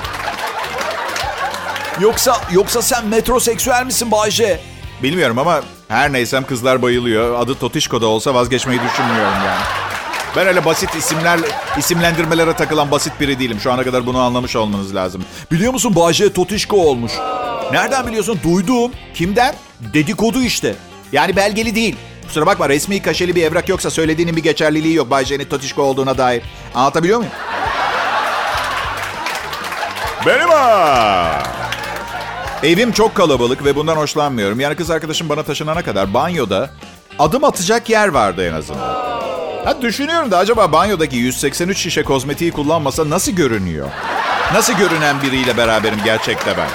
Yoksa 2.00 2.42
yoksa 2.52 2.82
sen 2.82 3.06
metroseksüel 3.08 3.86
misin 3.86 4.12
Bayce? 4.12 4.60
Bilmiyorum 5.04 5.38
ama 5.40 5.62
her 5.88 6.14
neysem 6.14 6.46
kızlar 6.46 6.82
bayılıyor. 6.82 7.40
Adı 7.42 7.56
Totişko 7.56 8.02
da 8.02 8.08
olsa 8.08 8.34
vazgeçmeyi 8.34 8.80
düşünmüyorum 8.82 9.34
yani. 9.46 9.62
Ben 10.36 10.48
öyle 10.48 10.66
basit 10.66 10.96
isimler, 10.96 11.40
isimlendirmelere 11.78 12.54
takılan 12.54 12.92
basit 12.92 13.20
biri 13.20 13.40
değilim. 13.40 13.60
Şu 13.60 13.72
ana 13.72 13.84
kadar 13.84 14.06
bunu 14.06 14.20
anlamış 14.22 14.56
olmanız 14.56 14.96
lazım. 14.96 15.26
Biliyor 15.52 15.74
musun 15.74 15.96
Bayce 15.96 16.34
Totişko 16.34 16.78
olmuş. 16.78 17.12
Nereden 17.72 18.08
biliyorsun? 18.08 18.40
Duydum. 18.44 18.92
Kimden? 19.14 19.56
Dedikodu 19.94 20.42
işte. 20.42 20.76
Yani 21.12 21.36
belgeli 21.36 21.76
değil. 21.76 21.96
Kusura 22.28 22.46
bakma 22.46 22.70
resmi 22.70 23.02
kaşeli 23.02 23.36
bir 23.36 23.44
evrak 23.44 23.70
yoksa 23.70 23.90
söylediğinin 23.90 24.36
bir 24.36 24.44
geçerliliği 24.44 24.96
yok 24.96 25.10
Bayce'nin 25.10 25.46
Totişko 25.46 25.82
olduğuna 25.84 26.18
dair. 26.18 26.44
Anlatabiliyor 26.76 27.18
muyum? 27.18 27.34
Benim 30.26 30.50
ha. 30.50 31.44
Evim 32.64 32.92
çok 32.92 33.16
kalabalık 33.16 33.66
ve 33.66 33.76
bundan 33.76 33.96
hoşlanmıyorum. 33.96 34.60
Yani 34.60 34.76
kız 34.76 34.92
arkadaşım 34.92 35.30
bana 35.30 35.44
taşınana 35.44 35.82
kadar 35.82 36.14
banyoda 36.14 36.70
adım 37.20 37.44
atacak 37.44 37.90
yer 37.90 38.08
vardı 38.08 38.48
en 38.48 38.54
azından. 38.54 39.06
Ha 39.66 39.82
düşünüyorum 39.82 40.32
da 40.32 40.38
acaba 40.38 40.72
banyodaki 40.72 41.16
183 41.16 41.78
şişe 41.78 42.04
kozmetiği 42.04 42.52
kullanmasa 42.52 43.10
nasıl 43.10 43.32
görünüyor? 43.32 43.88
Nasıl 44.54 44.74
görünen 44.74 45.22
biriyle 45.22 45.58
beraberim 45.58 46.00
gerçekte 46.06 46.58
ben? 46.58 46.68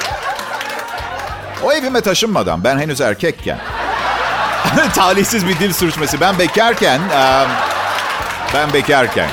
O 1.64 1.72
evime 1.72 2.00
taşınmadan 2.00 2.64
ben 2.64 2.78
henüz 2.78 3.00
erkekken. 3.00 3.58
Talihsiz 4.94 5.46
bir 5.46 5.59
dil 5.59 5.73
sürçmesi. 5.73 6.20
Ben 6.20 6.38
bekarken... 6.38 7.01
ben 8.55 8.73
bekarken. 8.73 9.29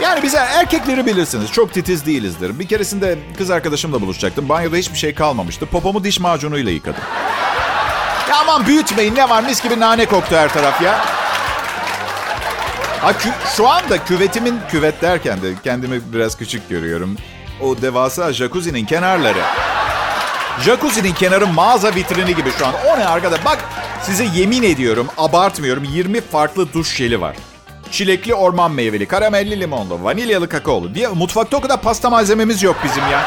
Yani 0.00 0.22
bize 0.22 0.38
erkekleri 0.38 1.06
bilirsiniz. 1.06 1.52
Çok 1.52 1.72
titiz 1.74 2.06
değilizdir. 2.06 2.58
Bir 2.58 2.68
keresinde 2.68 3.18
kız 3.38 3.50
arkadaşımla 3.50 4.00
buluşacaktım. 4.00 4.48
Banyoda 4.48 4.76
hiçbir 4.76 4.98
şey 4.98 5.14
kalmamıştı. 5.14 5.66
Popomu 5.66 6.04
diş 6.04 6.20
macunuyla 6.20 6.72
yıkadım. 6.72 7.02
Ya 8.30 8.36
aman 8.40 8.66
büyütmeyin 8.66 9.14
ne 9.14 9.28
var 9.28 9.42
mis 9.42 9.62
gibi 9.62 9.80
nane 9.80 10.06
koktu 10.06 10.36
her 10.36 10.52
taraf 10.52 10.82
ya. 10.82 11.04
Ha, 13.00 13.10
kü- 13.10 13.56
şu 13.56 13.68
anda 13.68 14.04
küvetimin 14.04 14.60
küvet 14.70 15.02
derken 15.02 15.42
de 15.42 15.46
kendimi 15.64 16.00
biraz 16.12 16.36
küçük 16.38 16.68
görüyorum. 16.68 17.16
O 17.62 17.82
devasa 17.82 18.32
jacuzzi'nin 18.32 18.86
kenarları. 18.86 19.38
Jacuzzi'nin 20.64 21.12
kenarı 21.14 21.46
mağaza 21.46 21.94
vitrini 21.94 22.34
gibi 22.34 22.50
şu 22.58 22.66
an. 22.66 22.74
O 22.86 22.98
ne 22.98 23.06
arkada? 23.06 23.36
Bak 23.44 23.58
size 24.06 24.24
yemin 24.34 24.62
ediyorum 24.62 25.06
abartmıyorum 25.18 25.84
20 25.84 26.20
farklı 26.20 26.72
duş 26.72 26.96
jeli 26.96 27.20
var. 27.20 27.36
Çilekli 27.90 28.34
orman 28.34 28.70
meyveli, 28.70 29.06
karamelli 29.06 29.60
limonlu, 29.60 30.04
vanilyalı 30.04 30.48
kakaolu 30.48 30.94
diye 30.94 31.08
mutfakta 31.08 31.56
o 31.56 31.60
kadar 31.60 31.82
pasta 31.82 32.10
malzememiz 32.10 32.62
yok 32.62 32.76
bizim 32.84 33.02
ya. 33.02 33.24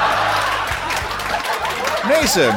Neyse. 2.09 2.51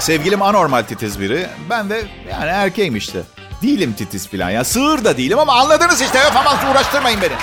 Sevgilim 0.00 0.42
anormal 0.42 0.82
titiz 0.82 1.20
biri. 1.20 1.46
Ben 1.70 1.90
de 1.90 2.02
yani 2.30 2.50
erkeğim 2.50 2.96
işte. 2.96 3.22
Değilim 3.62 3.92
titiz 3.92 4.28
falan 4.28 4.50
ya. 4.50 4.64
Sığır 4.64 5.04
da 5.04 5.16
değilim 5.16 5.38
ama 5.38 5.52
anladınız 5.52 6.00
işte. 6.00 6.18
Öf 6.18 6.36
aman 6.36 6.70
uğraştırmayın 6.70 7.20
beni. 7.22 7.34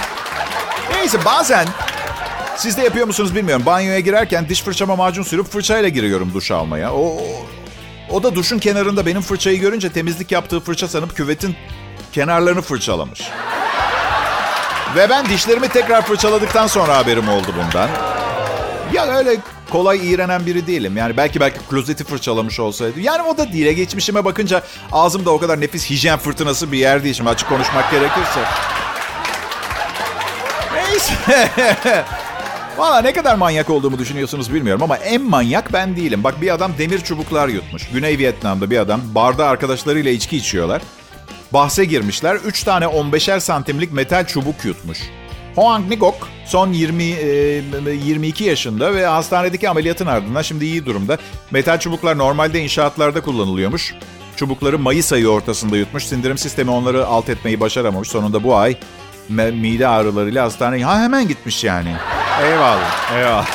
Neyse 0.94 1.26
bazen 1.26 1.68
siz 2.58 2.78
de 2.78 2.82
yapıyor 2.82 3.08
musunuz 3.08 3.36
bilmiyorum. 3.36 3.66
Banyoya 3.66 4.00
girerken 4.00 4.50
diş 4.50 4.62
fırçama 4.62 4.96
macun 4.96 5.24
sürüp 5.24 5.52
fırçayla 5.52 5.90
giriyorum 5.90 6.32
duş 6.34 6.52
almaya. 6.52 6.94
O, 6.94 7.18
o, 8.10 8.24
da 8.24 8.36
duşun 8.36 8.60
kenarında 8.60 9.06
benim 9.06 9.22
fırçayı 9.22 9.60
görünce 9.60 9.92
temizlik 9.92 10.32
yaptığı 10.32 10.60
fırça 10.60 10.88
sanıp 10.88 11.16
küvetin 11.16 11.56
kenarlarını 12.12 12.62
fırçalamış. 12.62 13.22
Ve 14.96 15.10
ben 15.10 15.26
dişlerimi 15.26 15.70
tekrar 15.70 16.02
fırçaladıktan 16.02 16.68
sonra 16.68 16.98
haberim 16.98 17.30
oldu 17.30 17.48
bundan. 17.58 17.90
Ya 18.94 19.18
öyle 19.18 19.38
kolay 19.70 20.12
iğrenen 20.12 20.46
biri 20.46 20.68
değilim. 20.68 20.98
Yani 20.98 21.18
belki 21.18 21.40
belki 21.40 21.60
klozeti 21.70 22.04
fırçalamış 22.04 22.60
olsaydı. 22.60 23.00
Yani 23.00 23.22
o 23.22 23.38
da 23.38 23.54
değil. 23.54 23.72
Geçmişime 23.72 24.26
bakınca 24.26 24.62
ağzımda 24.92 25.32
o 25.32 25.40
kadar 25.40 25.62
nefis 25.62 25.90
hijyen 25.90 26.20
fırtınası 26.20 26.72
bir 26.72 26.78
yer 26.78 27.04
değil. 27.04 27.16
Şimdi 27.16 27.30
açık 27.30 27.50
konuşmak 27.50 27.92
gerekirse. 27.92 28.40
Neyse. 30.74 31.52
Valla 32.78 33.02
ne 33.02 33.14
kadar 33.14 33.36
manyak 33.36 33.70
olduğumu 33.70 34.00
düşünüyorsunuz 34.00 34.54
bilmiyorum 34.54 34.84
ama 34.84 34.98
en 34.98 35.22
manyak 35.22 35.74
ben 35.74 35.96
değilim. 35.96 36.24
Bak 36.24 36.42
bir 36.42 36.54
adam 36.54 36.72
demir 36.78 37.00
çubuklar 37.00 37.48
yutmuş. 37.48 37.90
Güney 37.94 38.18
Vietnam'da 38.18 38.70
bir 38.70 38.78
adam 38.78 39.02
barda 39.16 39.48
arkadaşlarıyla 39.48 40.12
içki 40.12 40.38
içiyorlar. 40.38 40.82
Bahse 41.54 41.86
girmişler. 41.86 42.36
3 42.36 42.64
tane 42.64 42.86
15'er 42.86 43.40
santimlik 43.40 43.94
metal 43.94 44.26
çubuk 44.28 44.66
yutmuş. 44.66 45.00
Hoang 45.56 45.94
Ngok 45.94 46.28
son 46.46 46.74
20 46.74 47.04
e, 47.04 47.28
22 48.06 48.44
yaşında 48.44 48.96
ve 48.96 49.06
hastanedeki 49.06 49.70
ameliyatın 49.70 50.06
ardından 50.06 50.42
şimdi 50.42 50.66
iyi 50.66 50.86
durumda. 50.86 51.18
Metal 51.52 51.80
çubuklar 51.80 52.18
normalde 52.18 52.60
inşaatlarda 52.60 53.22
kullanılıyormuş. 53.22 53.96
Çubukları 54.36 54.80
Mayıs 54.80 55.14
ayı 55.14 55.28
ortasında 55.28 55.78
yutmuş. 55.78 56.06
Sindirim 56.06 56.38
sistemi 56.38 56.72
onları 56.72 57.08
alt 57.08 57.30
etmeyi 57.30 57.60
başaramamış. 57.60 58.10
Sonunda 58.10 58.44
bu 58.44 58.56
ay 58.56 58.76
mide 59.30 59.88
ağrılarıyla 59.88 60.46
hastaneye 60.46 60.86
ha, 60.86 61.00
hemen 61.00 61.28
gitmiş 61.28 61.64
yani. 61.64 61.96
Eyvallah, 62.44 63.12
eyvallah. 63.16 63.48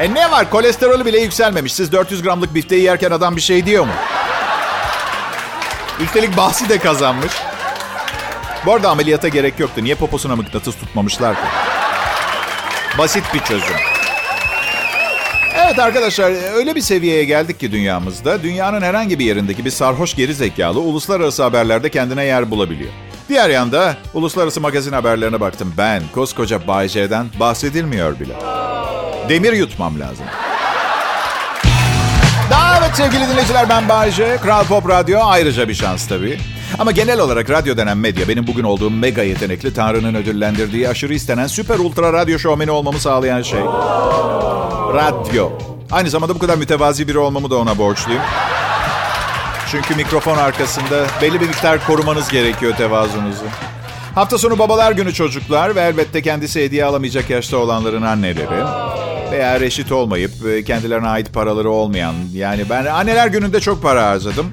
E 0.00 0.14
ne 0.14 0.30
var? 0.30 0.50
Kolesterolü 0.50 1.04
bile 1.04 1.18
yükselmemiş. 1.18 1.74
Siz 1.74 1.92
400 1.92 2.22
gramlık 2.22 2.54
bifteyi 2.54 2.82
yerken 2.82 3.10
adam 3.10 3.36
bir 3.36 3.40
şey 3.40 3.66
diyor 3.66 3.84
mu? 3.84 3.92
Üstelik 6.00 6.36
bahsi 6.36 6.68
de 6.68 6.78
kazanmış. 6.78 7.32
Bu 8.66 8.74
arada 8.74 8.90
ameliyata 8.90 9.28
gerek 9.28 9.60
yoktu. 9.60 9.84
Niye 9.84 9.94
poposuna 9.94 10.36
mıknatıs 10.36 10.76
tutmamışlar 10.76 11.34
ki? 11.34 11.40
Basit 12.98 13.24
bir 13.34 13.40
çözüm. 13.40 13.76
Evet 15.56 15.78
arkadaşlar 15.78 16.54
öyle 16.54 16.74
bir 16.74 16.80
seviyeye 16.80 17.24
geldik 17.24 17.60
ki 17.60 17.72
dünyamızda 17.72 18.42
dünyanın 18.42 18.82
herhangi 18.82 19.18
bir 19.18 19.24
yerindeki 19.24 19.64
bir 19.64 19.70
sarhoş 19.70 20.14
geri 20.16 20.34
zekalı 20.34 20.80
uluslararası 20.80 21.42
haberlerde 21.42 21.90
kendine 21.90 22.24
yer 22.24 22.50
bulabiliyor. 22.50 22.90
Diğer 23.28 23.50
yanda 23.50 23.96
uluslararası 24.14 24.60
magazin 24.60 24.92
haberlerine 24.92 25.40
baktım. 25.40 25.74
Ben 25.78 26.02
koskoca 26.14 26.66
Bay 26.66 26.88
J'den 26.88 27.26
bahsedilmiyor 27.40 28.20
bile. 28.20 28.34
Demir 29.28 29.52
yutmam 29.52 30.00
lazım. 30.00 30.26
Daha 32.50 32.78
evet 32.78 32.96
sevgili 32.96 33.28
dinleyiciler 33.28 33.68
ben 33.68 33.88
Bay 33.88 34.10
J. 34.10 34.36
Kral 34.36 34.64
Pop 34.64 34.88
Radyo 34.88 35.20
ayrıca 35.22 35.68
bir 35.68 35.74
şans 35.74 36.08
tabii. 36.08 36.38
Ama 36.78 36.90
genel 36.90 37.20
olarak 37.20 37.50
radyo 37.50 37.76
denen 37.76 37.98
medya 37.98 38.28
benim 38.28 38.46
bugün 38.46 38.64
olduğum 38.64 38.90
mega 38.90 39.22
yetenekli 39.22 39.74
Tanrı'nın 39.74 40.14
ödüllendirdiği 40.14 40.88
aşırı 40.88 41.14
istenen 41.14 41.46
süper 41.46 41.78
ultra 41.78 42.12
radyo 42.12 42.38
şovmeni 42.38 42.70
olmamı 42.70 43.00
sağlayan 43.00 43.42
şey. 43.42 43.60
Radyo. 44.94 45.50
Aynı 45.90 46.10
zamanda 46.10 46.34
bu 46.34 46.38
kadar 46.38 46.56
mütevazi 46.56 47.08
biri 47.08 47.18
olmamı 47.18 47.50
da 47.50 47.56
ona 47.56 47.78
borçluyum. 47.78 48.22
Çünkü 49.70 49.94
mikrofon 49.94 50.38
arkasında 50.38 51.06
belli 51.22 51.40
bir 51.40 51.46
miktar 51.46 51.86
korumanız 51.86 52.28
gerekiyor 52.28 52.76
tevazunuzu. 52.76 53.44
Hafta 54.14 54.38
sonu 54.38 54.58
babalar 54.58 54.92
günü 54.92 55.14
çocuklar 55.14 55.76
ve 55.76 55.80
elbette 55.80 56.22
kendisi 56.22 56.64
hediye 56.64 56.84
alamayacak 56.84 57.30
yaşta 57.30 57.56
olanların 57.56 58.02
anneleri. 58.02 58.64
Veya 59.32 59.60
reşit 59.60 59.92
olmayıp 59.92 60.32
kendilerine 60.66 61.08
ait 61.08 61.34
paraları 61.34 61.70
olmayan. 61.70 62.14
Yani 62.32 62.70
ben 62.70 62.86
anneler 62.86 63.26
gününde 63.26 63.60
çok 63.60 63.82
para 63.82 64.06
harcadım. 64.06 64.50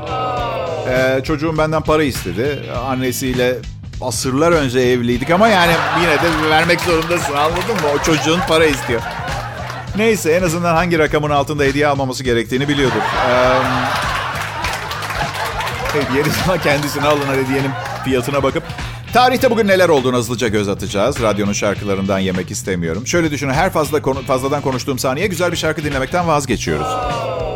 Ee, 0.89 1.21
çocuğum 1.23 1.57
benden 1.57 1.81
para 1.81 2.03
istedi. 2.03 2.59
Annesiyle 2.87 3.55
asırlar 4.01 4.51
önce 4.51 4.79
evliydik 4.79 5.31
ama 5.31 5.47
yani 5.47 5.71
yine 6.01 6.13
de 6.13 6.49
vermek 6.49 6.81
zorundasın 6.81 7.33
anladın 7.33 7.75
mı? 7.75 7.87
O 7.95 8.03
çocuğun 8.03 8.39
para 8.47 8.65
istiyor. 8.65 9.01
Neyse 9.97 10.31
en 10.31 10.43
azından 10.43 10.75
hangi 10.75 10.99
rakamın 10.99 11.29
altında 11.29 11.63
hediye 11.63 11.87
almaması 11.87 12.23
gerektiğini 12.23 12.67
biliyordur. 12.67 13.01
Ee, 13.29 14.04
hediyenin 15.95 16.31
kendisine 16.63 17.05
alınan 17.05 17.33
hediyenin 17.33 17.71
fiyatına 18.05 18.43
bakıp 18.43 18.63
Tarihte 19.15 19.51
bugün 19.51 19.67
neler 19.67 19.89
olduğunu 19.89 20.17
hızlıca 20.17 20.47
göz 20.47 20.69
atacağız. 20.69 21.21
Radyonun 21.21 21.53
şarkılarından 21.53 22.19
yemek 22.19 22.51
istemiyorum. 22.51 23.07
Şöyle 23.07 23.31
düşünün 23.31 23.53
her 23.53 23.69
fazla 23.69 24.01
konu, 24.01 24.21
fazladan 24.21 24.61
konuştuğum 24.61 24.99
saniye 24.99 25.27
güzel 25.27 25.51
bir 25.51 25.57
şarkı 25.57 25.83
dinlemekten 25.83 26.27
vazgeçiyoruz. 26.27 26.87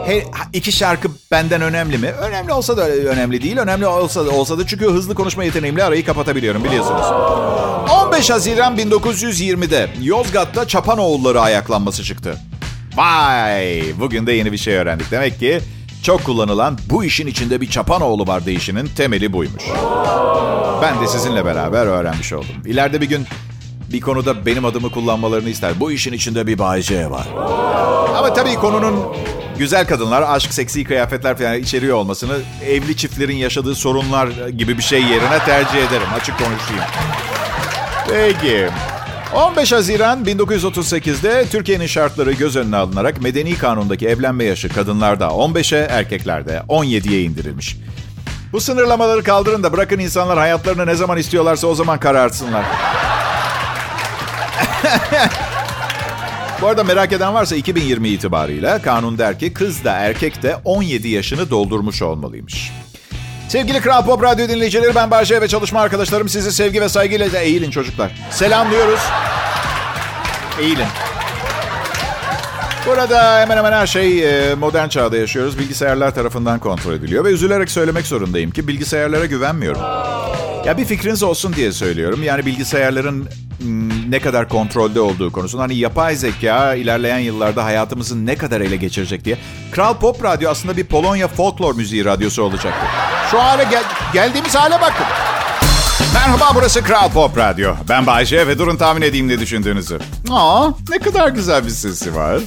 He, 0.06 0.23
iki 0.54 0.71
şarkı 0.71 1.08
benden 1.32 1.62
önemli 1.62 1.97
mi? 1.97 2.08
Önemli 2.08 2.54
olsa 2.54 2.78
da 2.78 2.89
önemli 2.89 3.41
değil. 3.41 3.58
Önemli 3.58 3.88
olsa 3.88 4.25
da, 4.25 4.30
olsa 4.30 4.58
da 4.58 4.67
çünkü 4.67 4.86
hızlı 4.86 5.15
konuşma 5.15 5.43
yeteneğimle 5.43 5.84
arayı 5.84 6.06
kapatabiliyorum 6.06 6.63
biliyorsunuz. 6.63 7.06
15 8.06 8.30
Haziran 8.30 8.78
1920'de 8.78 9.89
Yozgat'ta 10.02 10.67
Çapanoğulları 10.67 11.41
ayaklanması 11.41 12.04
çıktı. 12.04 12.38
Vay! 12.95 13.84
Bugün 13.99 14.28
de 14.28 14.32
yeni 14.32 14.52
bir 14.52 14.58
şey 14.58 14.75
öğrendik. 14.75 15.12
Demek 15.12 15.39
ki 15.39 15.62
çok 16.03 16.23
kullanılan 16.23 16.77
bu 16.89 17.03
işin 17.03 17.27
içinde 17.27 17.62
bir 17.62 17.69
Çapanoğlu 17.69 18.27
var 18.27 18.45
deyişinin 18.45 18.88
temeli 18.88 19.33
buymuş. 19.33 19.63
Ben 20.81 21.01
de 21.01 21.07
sizinle 21.07 21.45
beraber 21.45 21.85
öğrenmiş 21.85 22.33
oldum. 22.33 22.55
İleride 22.65 23.01
bir 23.01 23.09
gün 23.09 23.25
bir 23.93 24.01
konuda 24.01 24.45
benim 24.45 24.65
adımı 24.65 24.91
kullanmalarını 24.91 25.49
ister. 25.49 25.79
Bu 25.79 25.91
işin 25.91 26.13
içinde 26.13 26.47
bir 26.47 26.59
Bay 26.59 26.83
var. 27.09 27.27
Ama 28.17 28.33
tabii 28.33 28.55
konunun 28.55 29.03
güzel 29.57 29.88
kadınlar, 29.88 30.23
aşk, 30.35 30.53
seksi 30.53 30.83
kıyafetler 30.83 31.38
falan 31.38 31.59
içeriyor 31.59 31.97
olmasını 31.97 32.38
evli 32.65 32.97
çiftlerin 32.97 33.35
yaşadığı 33.35 33.75
sorunlar 33.75 34.27
gibi 34.47 34.77
bir 34.77 34.83
şey 34.83 35.01
yerine 35.01 35.39
tercih 35.45 35.77
ederim. 35.88 36.07
Açık 36.15 36.35
konuşayım. 36.38 36.83
Peki. 38.09 38.69
15 39.33 39.71
Haziran 39.71 40.25
1938'de 40.25 41.45
Türkiye'nin 41.51 41.87
şartları 41.87 42.31
göz 42.31 42.55
önüne 42.55 42.75
alınarak 42.75 43.21
medeni 43.21 43.57
kanundaki 43.57 44.07
evlenme 44.07 44.43
yaşı 44.43 44.69
kadınlarda 44.69 45.25
15'e, 45.25 45.77
erkeklerde 45.79 46.61
17'ye 46.69 47.23
indirilmiş. 47.23 47.77
Bu 48.53 48.61
sınırlamaları 48.61 49.23
kaldırın 49.23 49.63
da 49.63 49.73
bırakın 49.73 49.99
insanlar 49.99 50.37
hayatlarını 50.37 50.85
ne 50.87 50.95
zaman 50.95 51.17
istiyorlarsa 51.17 51.67
o 51.67 51.75
zaman 51.75 51.99
kararsınlar. 51.99 52.65
Bu 56.61 56.67
arada 56.67 56.83
merak 56.83 57.13
eden 57.13 57.33
varsa 57.33 57.55
2020 57.55 58.09
itibarıyla 58.09 58.81
kanun 58.81 59.17
der 59.17 59.39
ki 59.39 59.53
kız 59.53 59.83
da 59.83 59.91
erkek 59.91 60.43
de 60.43 60.55
17 60.65 61.07
yaşını 61.07 61.49
doldurmuş 61.49 62.01
olmalıymış. 62.01 62.71
Sevgili 63.49 63.81
Kral 63.81 64.05
Pop 64.05 64.23
Radyo 64.23 64.49
dinleyicileri 64.49 64.95
ben 64.95 65.12
Bahçe 65.12 65.41
ve 65.41 65.47
çalışma 65.47 65.81
arkadaşlarım 65.81 66.29
sizi 66.29 66.51
sevgi 66.51 66.81
ve 66.81 66.89
saygıyla 66.89 67.31
da 67.31 67.39
eğilin 67.39 67.71
çocuklar. 67.71 68.12
Selamlıyoruz. 68.31 68.99
Eğilin. 70.62 70.85
Burada 72.88 73.41
hemen 73.41 73.57
hemen 73.57 73.71
her 73.71 73.88
şey 73.88 74.23
e, 74.51 74.55
modern 74.55 74.88
çağda 74.88 75.17
yaşıyoruz. 75.17 75.59
Bilgisayarlar 75.59 76.15
tarafından 76.15 76.59
kontrol 76.59 76.93
ediliyor 76.93 77.25
ve 77.25 77.29
üzülerek 77.29 77.71
söylemek 77.71 78.07
zorundayım 78.07 78.51
ki 78.51 78.67
bilgisayarlara 78.67 79.25
güvenmiyorum. 79.25 79.81
Ya 80.65 80.77
bir 80.77 80.85
fikriniz 80.85 81.23
olsun 81.23 81.53
diye 81.53 81.71
söylüyorum. 81.71 82.23
Yani 82.23 82.45
bilgisayarların 82.45 83.27
hmm, 83.62 84.12
ne 84.12 84.19
kadar 84.19 84.49
kontrolde 84.49 84.99
olduğu 84.99 85.31
konusunda 85.31 85.63
hani 85.63 85.75
yapay 85.75 86.15
zeka 86.15 86.75
ilerleyen 86.75 87.19
yıllarda 87.19 87.65
hayatımızı 87.65 88.25
ne 88.25 88.35
kadar 88.35 88.62
ele 88.62 88.75
geçirecek 88.75 89.25
diye. 89.25 89.38
Kral 89.71 89.93
Pop 89.93 90.23
Radyo 90.23 90.49
aslında 90.49 90.77
bir 90.77 90.85
Polonya 90.85 91.27
folklor 91.27 91.75
müziği 91.75 92.05
radyosu 92.05 92.43
olacaktı. 92.43 92.85
Şu 93.31 93.43
hale 93.43 93.63
gel 93.63 93.83
geldiğimiz 94.13 94.55
hale 94.55 94.81
bakın. 94.81 95.05
Merhaba 96.13 96.51
burası 96.55 96.83
Kral 96.83 97.09
Pop 97.09 97.37
Radyo. 97.37 97.73
Ben 97.89 98.07
Bayce 98.07 98.47
ve 98.47 98.59
durun 98.59 98.77
tahmin 98.77 99.01
edeyim 99.01 99.27
ne 99.27 99.39
düşündüğünüzü. 99.39 99.99
Aa 100.31 100.67
ne 100.89 100.99
kadar 100.99 101.29
güzel 101.29 101.65
bir 101.65 101.69
sesi 101.69 102.15
var. 102.15 102.39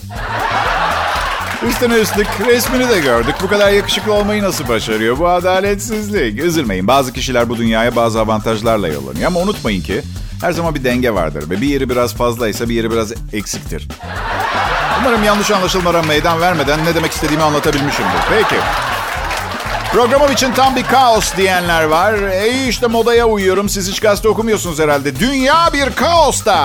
Üstüne 1.69 1.95
üstlük 1.95 2.27
resmini 2.47 2.89
de 2.89 3.01
gördük. 3.01 3.35
Bu 3.43 3.49
kadar 3.49 3.71
yakışıklı 3.71 4.13
olmayı 4.13 4.43
nasıl 4.43 4.69
başarıyor? 4.69 5.19
Bu 5.19 5.29
adaletsizlik. 5.29 6.41
Üzülmeyin 6.41 6.87
bazı 6.87 7.13
kişiler 7.13 7.49
bu 7.49 7.57
dünyaya 7.57 7.97
bazı 7.97 8.21
avantajlarla 8.21 8.89
yollanıyor. 8.89 9.27
Ama 9.27 9.41
unutmayın 9.41 9.83
ki 9.83 10.03
her 10.41 10.53
zaman 10.53 10.75
bir 10.75 10.85
denge 10.85 11.15
vardır. 11.15 11.51
Ve 11.51 11.61
bir 11.61 11.67
yeri 11.67 11.91
biraz 11.91 12.15
fazlaysa 12.15 12.69
bir 12.69 12.75
yeri 12.75 12.91
biraz 12.91 13.13
eksiktir. 13.33 13.89
Umarım 15.01 15.25
yanlış 15.25 15.51
anlaşılmalara 15.51 16.03
meydan 16.03 16.41
vermeden 16.41 16.85
ne 16.85 16.95
demek 16.95 17.13
istediğimi 17.13 17.43
anlatabilmişimdir. 17.43 18.19
Peki. 18.31 18.57
Programım 19.93 20.33
için 20.33 20.53
tam 20.53 20.77
bir 20.77 20.83
kaos 20.83 21.37
diyenler 21.37 21.85
var. 21.85 22.15
E 22.15 22.69
işte 22.69 22.87
modaya 22.87 23.27
uyuyorum. 23.27 23.69
Siz 23.69 23.89
hiç 23.91 24.01
gazete 24.01 24.29
okumuyorsunuz 24.29 24.79
herhalde. 24.79 25.21
Dünya 25.21 25.71
bir 25.73 25.91
kaosta. 25.91 26.57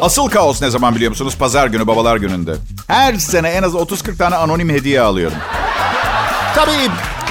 Asıl 0.00 0.28
kaos 0.28 0.62
ne 0.62 0.70
zaman 0.70 0.94
biliyor 0.94 1.10
musunuz? 1.10 1.36
Pazar 1.38 1.66
günü, 1.66 1.86
babalar 1.86 2.16
gününde. 2.16 2.54
Her 2.86 3.14
sene 3.14 3.48
en 3.48 3.62
az 3.62 3.72
30-40 3.72 4.16
tane 4.16 4.36
anonim 4.36 4.70
hediye 4.70 5.00
alıyorum. 5.00 5.36
Tabii 6.54 6.90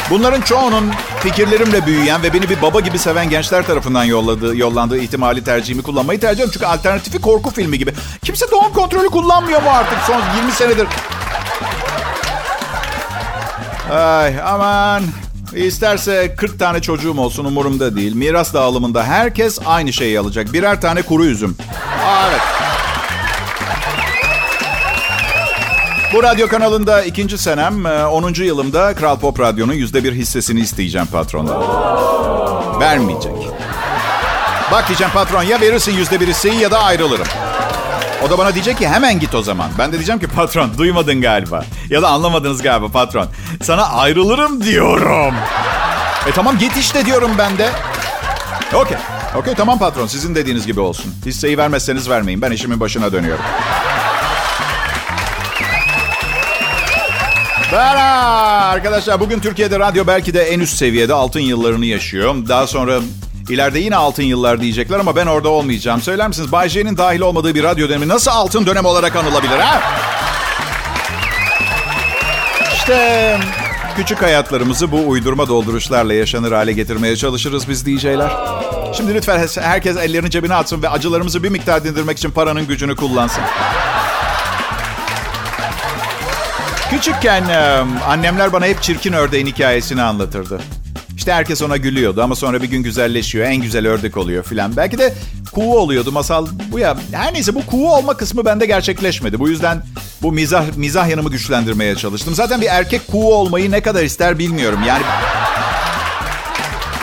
bunların 0.10 0.42
çoğunun 0.42 0.92
fikirlerimle 1.20 1.86
büyüyen 1.86 2.24
ve 2.24 2.34
beni 2.34 2.50
bir 2.50 2.62
baba 2.62 2.80
gibi 2.80 3.00
seven 3.00 3.30
gençler 3.30 3.68
tarafından 3.68 4.04
yolladığı, 4.04 4.56
yollandığı 4.56 4.98
ihtimali 4.98 5.44
tercihimi 5.44 5.84
kullanmayı 5.84 6.20
tercih 6.20 6.34
ediyorum. 6.34 6.52
Çünkü 6.54 6.66
alternatifi 6.66 7.22
korku 7.22 7.50
filmi 7.50 7.78
gibi. 7.80 7.94
Kimse 8.24 8.52
doğum 8.52 8.74
kontrolü 8.74 9.08
kullanmıyor 9.08 9.62
mu 9.64 9.70
artık 9.70 9.98
son 10.08 10.22
20 10.38 10.52
senedir? 10.52 10.88
Ay 13.89 14.41
aman. 14.45 15.04
İsterse 15.56 16.36
40 16.36 16.60
tane 16.60 16.82
çocuğum 16.82 17.17
olsun 17.19 17.45
umurumda 17.45 17.95
değil. 17.95 18.15
Miras 18.15 18.54
dağılımında 18.54 19.04
herkes 19.04 19.60
aynı 19.65 19.93
şeyi 19.93 20.19
alacak. 20.19 20.54
Birer 20.54 20.82
tane 20.82 21.02
kuru 21.02 21.25
üzüm. 21.25 21.58
Aa, 22.06 22.28
evet. 22.30 22.41
Bu 26.13 26.23
radyo 26.23 26.47
kanalında 26.47 27.04
ikinci 27.04 27.38
senem, 27.38 27.86
10. 27.86 28.34
yılımda 28.43 28.95
Kral 28.95 29.19
Pop 29.19 29.39
Radyo'nun 29.39 29.73
yüzde 29.73 30.04
bir 30.04 30.13
hissesini 30.13 30.60
isteyeceğim 30.60 31.08
patrondan. 31.08 31.62
Vermeyecek. 32.80 33.34
Bak 34.71 34.88
diyeceğim 34.88 35.13
patron 35.13 35.43
ya 35.43 35.62
verirsin 35.62 35.93
yüzde 35.93 36.19
bir 36.19 36.28
hisseyi 36.28 36.60
ya 36.60 36.71
da 36.71 36.80
ayrılırım. 36.80 37.28
O 38.25 38.29
da 38.29 38.38
bana 38.38 38.53
diyecek 38.53 38.77
ki 38.77 38.88
hemen 38.88 39.19
git 39.19 39.36
o 39.36 39.41
zaman. 39.41 39.69
Ben 39.77 39.89
de 39.91 39.93
diyeceğim 39.93 40.19
ki 40.19 40.27
patron 40.27 40.77
duymadın 40.77 41.21
galiba. 41.21 41.65
Ya 41.89 42.01
da 42.01 42.08
anlamadınız 42.10 42.62
galiba 42.62 42.88
patron. 42.88 43.27
Sana 43.63 43.89
ayrılırım 43.89 44.63
diyorum. 44.63 45.34
E 46.27 46.32
tamam 46.32 46.58
git 46.58 46.77
işte 46.77 47.05
diyorum 47.05 47.32
ben 47.38 47.58
de. 47.58 47.69
Okey. 48.73 48.97
Okey 49.36 49.53
tamam 49.53 49.79
patron 49.79 50.08
sizin 50.08 50.36
dediğiniz 50.36 50.65
gibi 50.67 50.79
olsun. 50.79 51.13
Hisseyi 51.25 51.58
vermezseniz 51.58 52.10
vermeyin. 52.10 52.41
Ben 52.41 52.51
işimin 52.51 52.79
başına 52.79 53.12
dönüyorum. 53.12 53.43
Bana 57.71 58.01
arkadaşlar 58.69 59.19
bugün 59.19 59.39
Türkiye'de 59.39 59.79
radyo 59.79 60.08
belki 60.08 60.34
de 60.34 60.43
en 60.43 60.60
üst 60.60 60.77
seviyede 60.77 61.13
altın 61.13 61.39
yıllarını 61.39 61.86
yaşıyor. 61.86 62.36
Daha 62.47 62.67
sonra 62.67 62.99
ileride 63.50 63.80
yine 63.80 63.96
altın 63.96 64.24
yıllar 64.24 64.62
diyecekler 64.62 65.00
ama 65.00 65.16
ben 65.16 65.26
orada 65.26 65.50
olmayacağım. 65.50 66.02
Söyler 66.02 66.28
misiniz 66.28 66.52
Bay 66.52 66.70
J'nin 66.70 66.98
dahil 66.98 67.22
olmadığı 67.22 67.56
bir 67.56 67.64
radyo 67.64 67.90
dönemi 67.90 68.08
nasıl 68.08 68.32
altın 68.32 68.66
dönem 68.66 68.86
olarak 68.86 69.16
anılabilir 69.16 69.60
ha? 69.60 69.82
İşte 72.74 73.38
küçük 73.96 74.22
hayatlarımızı 74.22 74.92
bu 74.92 75.08
uydurma 75.08 75.48
dolduruşlarla 75.48 76.14
yaşanır 76.14 76.52
hale 76.52 76.74
getirmeye 76.74 77.16
çalışırız 77.16 77.70
biz 77.70 77.86
DJ'ler. 77.86 78.32
Şimdi 78.94 79.14
lütfen 79.14 79.48
herkes 79.62 79.98
ellerini 79.98 80.30
cebine 80.32 80.56
atsın 80.56 80.84
ve 80.84 80.90
acılarımızı 80.90 81.44
bir 81.44 81.50
miktar 81.50 81.84
dindirmek 81.84 82.18
için 82.18 82.32
paranın 82.32 82.68
gücünü 82.68 82.96
kullansın. 82.96 83.44
Küçükken 86.90 87.44
annemler 88.08 88.54
bana 88.54 88.66
hep 88.66 88.82
çirkin 88.82 89.14
ördeğin 89.14 89.46
hikayesini 89.46 90.02
anlatırdı. 90.02 90.62
İşte 91.19 91.34
herkes 91.34 91.62
ona 91.62 91.77
gülüyordu 91.77 92.23
ama 92.23 92.36
sonra 92.36 92.62
bir 92.62 92.67
gün 92.67 92.84
güzelleşiyor. 92.84 93.45
En 93.45 93.55
güzel 93.55 93.88
ördek 93.88 94.17
oluyor 94.17 94.43
filan. 94.43 94.75
Belki 94.77 94.97
de 94.97 95.13
kuğu 95.51 95.77
oluyordu 95.77 96.12
masal 96.12 96.47
bu 96.71 96.79
ya. 96.79 96.97
Her 97.12 97.34
neyse 97.34 97.55
bu 97.55 97.65
kuğu 97.65 97.93
olma 97.93 98.17
kısmı 98.17 98.45
bende 98.45 98.65
gerçekleşmedi. 98.65 99.39
Bu 99.39 99.49
yüzden 99.49 99.84
bu 100.21 100.32
mizah 100.32 100.63
mizah 100.75 101.10
yanımı 101.10 101.32
güçlendirmeye 101.32 101.95
çalıştım. 101.95 102.36
Zaten 102.36 102.62
bir 102.62 102.65
erkek 102.65 103.08
kuğu 103.08 103.34
olmayı 103.34 103.71
ne 103.71 103.82
kadar 103.82 104.03
ister 104.03 104.39
bilmiyorum. 104.39 104.79
Yani 104.88 105.03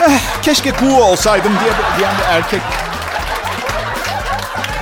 eh, 0.07 0.19
keşke 0.41 0.71
kuğu 0.71 1.03
olsaydım 1.03 1.51
diye 1.51 1.71
diyen 1.99 2.13
bir 2.17 2.25
erkek. 2.35 2.61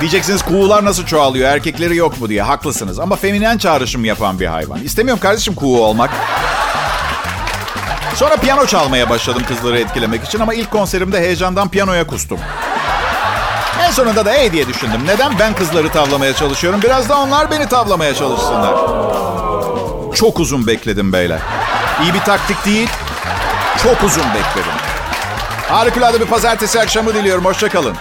Diyeceksiniz 0.01 0.41
kuğular 0.41 0.85
nasıl 0.85 1.05
çoğalıyor? 1.05 1.49
Erkekleri 1.49 1.95
yok 1.95 2.21
mu 2.21 2.29
diye. 2.29 2.41
Haklısınız. 2.41 2.99
Ama 2.99 3.15
feminen 3.15 3.57
çağrışım 3.57 4.05
yapan 4.05 4.39
bir 4.39 4.45
hayvan. 4.45 4.83
İstemiyorum 4.83 5.21
kardeşim 5.21 5.55
kuğu 5.55 5.81
olmak. 5.81 6.11
Sonra 8.15 8.35
piyano 8.37 8.65
çalmaya 8.65 9.09
başladım 9.09 9.43
kızları 9.47 9.79
etkilemek 9.79 10.23
için 10.23 10.39
ama 10.39 10.53
ilk 10.53 10.71
konserimde 10.71 11.19
heyecandan 11.19 11.69
piyanoya 11.69 12.07
kustum. 12.07 12.39
En 13.81 13.91
sonunda 13.91 14.25
da 14.25 14.33
ey 14.33 14.51
diye 14.51 14.67
düşündüm. 14.67 15.01
Neden 15.07 15.39
ben 15.39 15.53
kızları 15.53 15.89
tavlamaya 15.89 16.33
çalışıyorum? 16.33 16.81
Biraz 16.81 17.09
da 17.09 17.17
onlar 17.17 17.51
beni 17.51 17.69
tavlamaya 17.69 18.15
çalışsınlar. 18.15 18.75
Çok 20.15 20.39
uzun 20.39 20.67
bekledim 20.67 21.13
beyler. 21.13 21.39
İyi 22.03 22.13
bir 22.13 22.19
taktik 22.19 22.65
değil. 22.65 22.89
Çok 23.83 24.03
uzun 24.03 24.23
bekledim. 24.23 24.71
Harikulade 25.69 26.19
bir 26.21 26.25
pazartesi 26.25 26.79
akşamı 26.79 27.13
diliyorum. 27.13 27.45
Hoşçakalın. 27.45 27.95